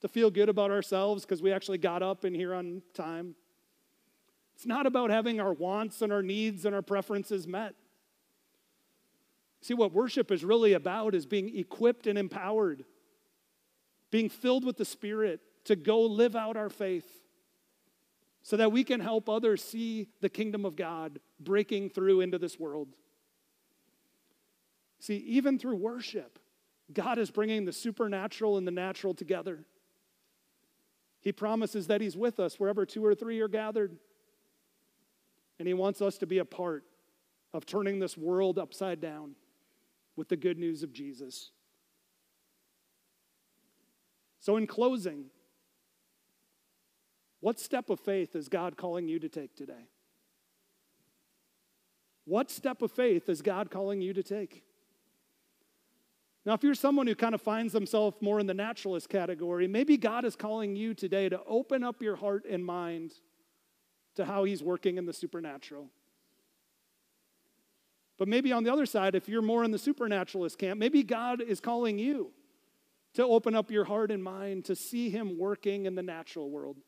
to 0.00 0.08
feel 0.08 0.30
good 0.30 0.48
about 0.48 0.70
ourselves 0.70 1.24
because 1.24 1.42
we 1.42 1.52
actually 1.52 1.78
got 1.78 2.02
up 2.02 2.24
and 2.24 2.34
here 2.34 2.54
on 2.54 2.80
time. 2.94 3.34
It's 4.54 4.64
not 4.64 4.86
about 4.86 5.10
having 5.10 5.38
our 5.38 5.52
wants 5.52 6.00
and 6.00 6.12
our 6.12 6.22
needs 6.22 6.64
and 6.64 6.74
our 6.74 6.82
preferences 6.82 7.46
met. 7.46 7.74
See, 9.60 9.74
what 9.74 9.92
worship 9.92 10.30
is 10.30 10.44
really 10.44 10.72
about 10.72 11.14
is 11.14 11.26
being 11.26 11.56
equipped 11.56 12.06
and 12.06 12.18
empowered, 12.18 12.84
being 14.12 14.28
filled 14.28 14.64
with 14.64 14.76
the 14.76 14.84
Spirit 14.84 15.40
to 15.64 15.74
go 15.74 16.02
live 16.02 16.36
out 16.36 16.56
our 16.56 16.68
faith 16.68 17.08
so 18.42 18.56
that 18.56 18.70
we 18.70 18.84
can 18.84 19.00
help 19.00 19.28
others 19.28 19.64
see 19.64 20.08
the 20.20 20.28
kingdom 20.28 20.64
of 20.64 20.76
God 20.76 21.18
breaking 21.40 21.90
through 21.90 22.20
into 22.20 22.38
this 22.38 22.60
world. 22.60 22.88
See, 25.00 25.16
even 25.16 25.58
through 25.58 25.76
worship, 25.76 26.38
God 26.92 27.18
is 27.18 27.30
bringing 27.30 27.64
the 27.64 27.72
supernatural 27.72 28.58
and 28.58 28.66
the 28.66 28.72
natural 28.72 29.14
together. 29.14 29.64
He 31.20 31.32
promises 31.32 31.86
that 31.86 32.00
He's 32.00 32.16
with 32.16 32.38
us 32.38 32.60
wherever 32.60 32.84
two 32.84 33.04
or 33.04 33.14
three 33.14 33.40
are 33.40 33.48
gathered. 33.48 33.96
And 35.58 35.66
He 35.66 35.74
wants 35.74 36.02
us 36.02 36.18
to 36.18 36.26
be 36.26 36.38
a 36.38 36.44
part 36.44 36.84
of 37.54 37.64
turning 37.64 37.98
this 37.98 38.18
world 38.18 38.58
upside 38.58 39.00
down 39.00 39.36
with 40.16 40.28
the 40.28 40.36
good 40.36 40.58
news 40.58 40.82
of 40.82 40.92
Jesus. 40.92 41.50
So, 44.42 44.56
in 44.56 44.66
closing, 44.66 45.26
what 47.38 47.60
step 47.60 47.90
of 47.90 48.00
faith 48.00 48.34
is 48.34 48.48
God 48.48 48.76
calling 48.76 49.06
you 49.06 49.20
to 49.20 49.28
take 49.28 49.54
today? 49.54 49.86
What 52.24 52.50
step 52.50 52.82
of 52.82 52.90
faith 52.90 53.28
is 53.28 53.40
God 53.40 53.70
calling 53.70 54.00
you 54.00 54.12
to 54.12 54.22
take? 54.24 54.64
Now, 56.44 56.54
if 56.54 56.64
you're 56.64 56.74
someone 56.74 57.06
who 57.06 57.14
kind 57.14 57.36
of 57.36 57.40
finds 57.40 57.72
themselves 57.72 58.16
more 58.20 58.40
in 58.40 58.48
the 58.48 58.54
naturalist 58.54 59.08
category, 59.08 59.68
maybe 59.68 59.96
God 59.96 60.24
is 60.24 60.34
calling 60.34 60.74
you 60.74 60.92
today 60.92 61.28
to 61.28 61.40
open 61.46 61.84
up 61.84 62.02
your 62.02 62.16
heart 62.16 62.44
and 62.50 62.66
mind 62.66 63.12
to 64.16 64.24
how 64.24 64.42
he's 64.42 64.60
working 64.60 64.98
in 64.98 65.06
the 65.06 65.12
supernatural. 65.12 65.88
But 68.18 68.26
maybe 68.26 68.50
on 68.50 68.64
the 68.64 68.72
other 68.72 68.86
side, 68.86 69.14
if 69.14 69.28
you're 69.28 69.40
more 69.40 69.62
in 69.62 69.70
the 69.70 69.78
supernaturalist 69.78 70.58
camp, 70.58 70.80
maybe 70.80 71.04
God 71.04 71.40
is 71.40 71.60
calling 71.60 72.00
you 72.00 72.32
to 73.14 73.24
open 73.24 73.54
up 73.54 73.70
your 73.70 73.84
heart 73.84 74.10
and 74.10 74.22
mind 74.22 74.64
to 74.66 74.76
see 74.76 75.10
him 75.10 75.38
working 75.38 75.86
in 75.86 75.94
the 75.94 76.02
natural 76.02 76.50
world. 76.50 76.78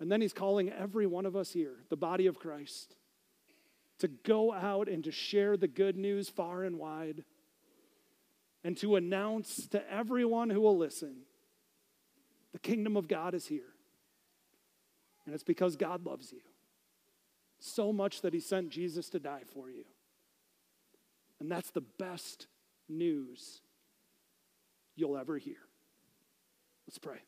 And 0.00 0.12
then 0.12 0.20
he's 0.20 0.32
calling 0.32 0.70
every 0.70 1.06
one 1.06 1.26
of 1.26 1.34
us 1.34 1.52
here, 1.52 1.76
the 1.88 1.96
body 1.96 2.26
of 2.26 2.38
Christ, 2.38 2.94
to 3.98 4.08
go 4.08 4.52
out 4.52 4.88
and 4.88 5.02
to 5.04 5.10
share 5.10 5.56
the 5.56 5.66
good 5.66 5.96
news 5.96 6.28
far 6.28 6.62
and 6.62 6.78
wide 6.78 7.24
and 8.62 8.76
to 8.76 8.96
announce 8.96 9.66
to 9.68 9.92
everyone 9.92 10.50
who 10.50 10.60
will 10.60 10.76
listen 10.76 11.22
the 12.52 12.58
kingdom 12.58 12.96
of 12.96 13.08
God 13.08 13.34
is 13.34 13.46
here. 13.46 13.74
And 15.26 15.34
it's 15.34 15.44
because 15.44 15.76
God 15.76 16.06
loves 16.06 16.32
you 16.32 16.40
so 17.58 17.92
much 17.92 18.22
that 18.22 18.32
he 18.32 18.40
sent 18.40 18.70
Jesus 18.70 19.08
to 19.10 19.18
die 19.18 19.42
for 19.52 19.68
you. 19.68 19.84
And 21.40 21.50
that's 21.50 21.70
the 21.70 21.82
best 21.82 22.46
news 22.88 23.60
you'll 24.96 25.16
ever 25.16 25.38
hear. 25.38 25.56
Let's 26.86 26.98
pray. 26.98 27.18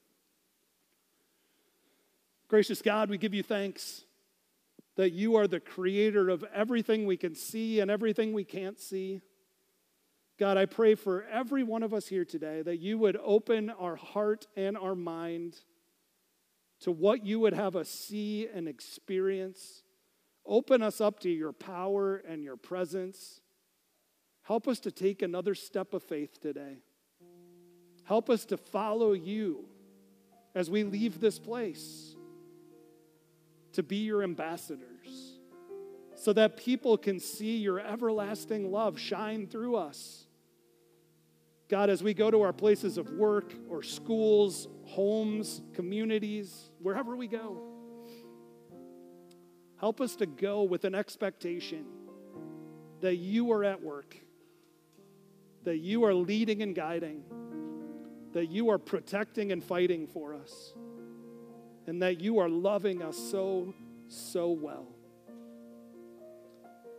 Gracious 2.48 2.82
God, 2.82 3.11
we 3.11 3.18
give 3.18 3.34
you 3.34 3.42
thanks 3.42 4.04
that 4.96 5.12
you 5.12 5.36
are 5.36 5.46
the 5.46 5.61
creator 5.61 6.28
of 6.28 6.44
everything 6.52 7.06
we 7.06 7.16
can 7.16 7.34
see 7.34 7.80
and 7.80 7.90
everything 7.90 8.32
we 8.32 8.44
can't 8.44 8.78
see. 8.78 9.20
God, 10.38 10.56
I 10.56 10.66
pray 10.66 10.94
for 10.94 11.24
every 11.24 11.62
one 11.62 11.82
of 11.82 11.94
us 11.94 12.08
here 12.08 12.24
today 12.24 12.62
that 12.62 12.78
you 12.78 12.98
would 12.98 13.18
open 13.22 13.70
our 13.70 13.96
heart 13.96 14.46
and 14.56 14.76
our 14.76 14.94
mind 14.94 15.56
to 16.80 16.90
what 16.90 17.24
you 17.24 17.38
would 17.40 17.52
have 17.52 17.76
us 17.76 17.88
see 17.88 18.48
and 18.48 18.66
experience. 18.66 19.82
Open 20.46 20.82
us 20.82 21.00
up 21.00 21.20
to 21.20 21.30
your 21.30 21.52
power 21.52 22.16
and 22.16 22.42
your 22.42 22.56
presence. 22.56 23.42
Help 24.51 24.66
us 24.66 24.80
to 24.80 24.90
take 24.90 25.22
another 25.22 25.55
step 25.55 25.94
of 25.94 26.03
faith 26.03 26.40
today. 26.40 26.78
Help 28.03 28.28
us 28.28 28.44
to 28.46 28.57
follow 28.57 29.12
you 29.12 29.64
as 30.57 30.68
we 30.68 30.82
leave 30.82 31.20
this 31.20 31.38
place, 31.38 32.16
to 33.74 33.84
be 33.84 33.98
your 33.98 34.24
ambassadors, 34.24 35.38
so 36.16 36.32
that 36.32 36.57
people 36.57 36.98
can 36.98 37.20
see 37.20 37.59
your 37.59 37.78
everlasting 37.78 38.72
love 38.72 38.98
shine 38.98 39.46
through 39.46 39.76
us. 39.76 40.26
God, 41.68 41.88
as 41.88 42.03
we 42.03 42.12
go 42.12 42.28
to 42.28 42.42
our 42.42 42.53
places 42.53 42.98
of 42.98 43.09
work 43.11 43.55
or 43.68 43.84
schools, 43.84 44.66
homes, 44.84 45.62
communities, 45.74 46.70
wherever 46.82 47.14
we 47.14 47.28
go, 47.28 47.62
help 49.78 50.01
us 50.01 50.16
to 50.16 50.26
go 50.26 50.64
with 50.64 50.82
an 50.82 50.96
expectation 50.96 51.84
that 53.01 53.14
you 53.14 53.53
are 53.53 53.62
at 53.62 53.80
work, 53.80 54.16
that 55.64 55.78
you 55.78 56.04
are 56.04 56.14
leading 56.14 56.62
and 56.62 56.74
guiding, 56.74 57.22
that 58.32 58.46
you 58.46 58.70
are 58.70 58.78
protecting 58.78 59.52
and 59.52 59.62
fighting 59.62 60.06
for 60.06 60.34
us, 60.34 60.72
and 61.86 62.02
that 62.02 62.20
you 62.20 62.38
are 62.38 62.48
loving 62.48 63.02
us 63.02 63.16
so, 63.16 63.74
so 64.08 64.50
well. 64.50 64.88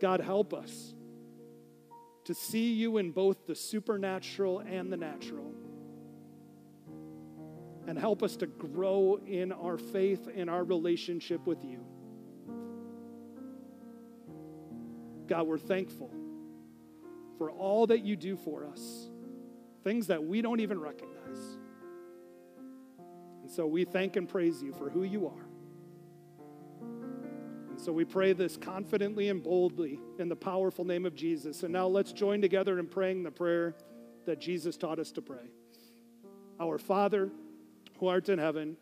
God, 0.00 0.20
help 0.20 0.52
us 0.52 0.94
to 2.24 2.34
see 2.34 2.72
you 2.74 2.98
in 2.98 3.10
both 3.10 3.46
the 3.46 3.54
supernatural 3.54 4.60
and 4.60 4.92
the 4.92 4.96
natural. 4.96 5.52
And 7.86 7.98
help 7.98 8.22
us 8.22 8.36
to 8.36 8.46
grow 8.46 9.20
in 9.26 9.50
our 9.50 9.76
faith 9.76 10.28
and 10.32 10.48
our 10.48 10.62
relationship 10.62 11.46
with 11.46 11.64
you. 11.64 11.84
God, 15.26 15.46
we're 15.46 15.58
thankful 15.58 16.21
for 17.42 17.50
all 17.50 17.88
that 17.88 18.04
you 18.04 18.14
do 18.14 18.36
for 18.36 18.64
us, 18.68 19.08
things 19.82 20.06
that 20.06 20.22
we 20.22 20.40
don't 20.40 20.60
even 20.60 20.78
recognize. 20.80 21.58
And 23.42 23.50
so 23.50 23.66
we 23.66 23.84
thank 23.84 24.14
and 24.14 24.28
praise 24.28 24.62
you 24.62 24.72
for 24.72 24.88
who 24.88 25.02
you 25.02 25.26
are. 25.26 25.44
And 27.68 27.80
so 27.80 27.90
we 27.90 28.04
pray 28.04 28.32
this 28.32 28.56
confidently 28.56 29.28
and 29.28 29.42
boldly 29.42 29.98
in 30.20 30.28
the 30.28 30.36
powerful 30.36 30.84
name 30.84 31.04
of 31.04 31.16
Jesus. 31.16 31.64
And 31.64 31.72
now 31.72 31.88
let's 31.88 32.12
join 32.12 32.40
together 32.40 32.78
in 32.78 32.86
praying 32.86 33.24
the 33.24 33.32
prayer 33.32 33.74
that 34.24 34.38
Jesus 34.38 34.76
taught 34.76 35.00
us 35.00 35.10
to 35.10 35.20
pray. 35.20 35.50
Our 36.60 36.78
Father, 36.78 37.28
who 37.98 38.06
art 38.06 38.28
in 38.28 38.38
heaven, 38.38 38.76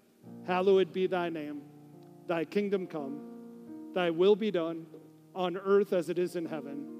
hallowed 0.47 0.93
be 0.93 1.07
thy 1.07 1.31
name. 1.31 1.63
Thy 2.27 2.45
kingdom 2.45 2.87
come, 2.87 3.23
thy 3.95 4.11
will 4.11 4.37
be 4.37 4.51
done 4.51 4.85
on 5.35 5.57
earth 5.57 5.95
as 5.95 6.11
it 6.11 6.19
is 6.19 6.37
in 6.37 6.45
heaven. 6.45 7.00